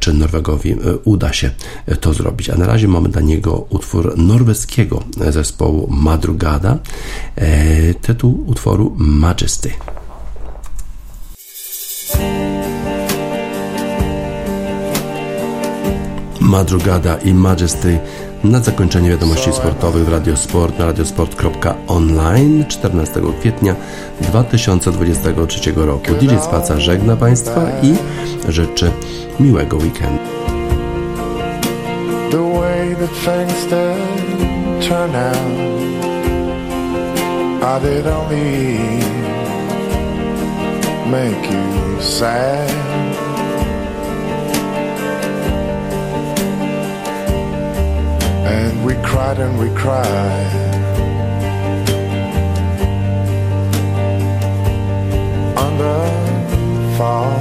[0.00, 1.50] czy Norwegowi uda się
[2.00, 2.50] to zrobić.
[2.50, 6.78] A na razie mamy dla niego utwór norweskiego zespołu Madrugada,
[7.36, 9.70] e, tytuł utworu Majesty.
[16.40, 17.98] Madrugada i Majesty
[18.44, 23.74] na zakończenie wiadomości sportowych w Radiosport na radiosport.online 14 kwietnia
[24.20, 26.14] 2023 roku.
[26.20, 27.94] DJ Spaca żegna Państwa i
[28.52, 28.90] życzy
[29.40, 30.22] miłego weekendu.
[41.10, 43.31] Make you sad
[48.52, 50.52] And we cried and we cried.
[55.64, 55.98] Under
[56.96, 57.32] fall.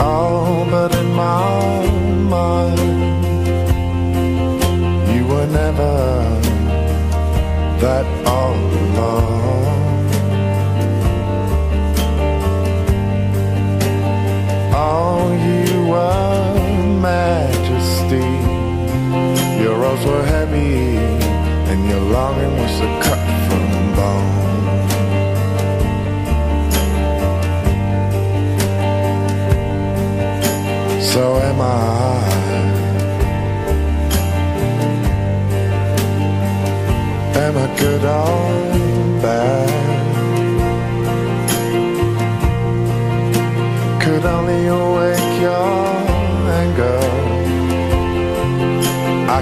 [0.00, 1.86] Oh, but in my
[2.34, 2.78] mind,
[5.14, 5.94] you were never
[7.82, 9.41] that all alone.
[20.02, 20.96] Robes were heavy,
[21.70, 24.30] and your longing was a cut from bone.
[31.00, 31.66] So am I.
[37.36, 39.68] Am I good or bad?
[44.00, 44.91] could only awake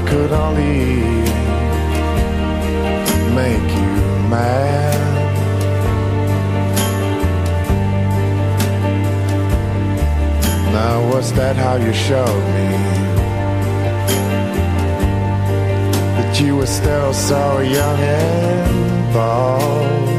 [0.06, 1.00] Could only
[3.34, 3.92] make you
[4.28, 5.00] mad.
[10.72, 12.68] Now, was that how you showed me
[16.16, 20.10] that you were still so young and bold?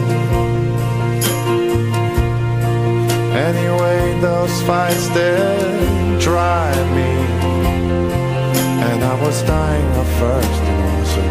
[3.49, 7.20] Anyway, those fights did drive me.
[9.11, 11.23] I was dying of thirst and also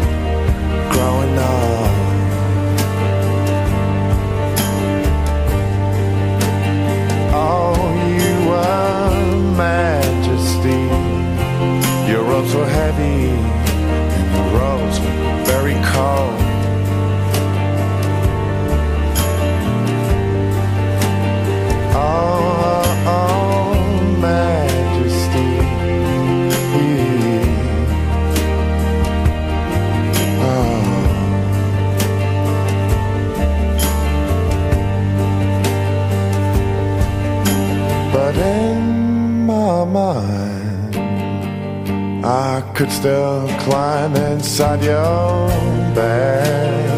[0.93, 1.91] growing up.
[7.33, 7.73] Oh,
[8.19, 9.09] you were
[9.57, 10.81] majesty.
[12.11, 13.29] Your robes were heavy,
[14.25, 14.70] and robes
[43.01, 45.47] still climb inside your
[45.95, 46.89] bed.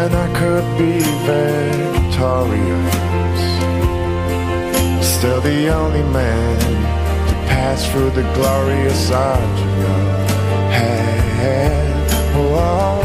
[0.00, 1.00] And I could be
[1.30, 2.94] victorious.
[5.16, 6.58] Still the only man
[7.28, 10.04] to pass through the glorious arch of your
[10.78, 11.94] head.
[12.36, 13.02] Oh,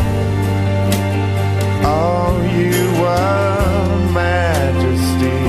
[1.97, 5.41] Oh, you were majesty.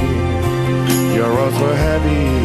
[1.15, 2.39] Your robes were heavy,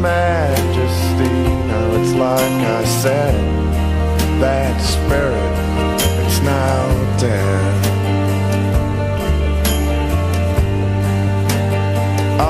[0.00, 1.28] majesty.
[1.68, 3.34] Now it's like I said,
[4.40, 5.54] that spirit,
[6.26, 7.86] it's now dead.
[12.40, 12.44] Oh,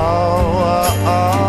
[0.63, 1.37] oh.
[1.37, 1.40] oh.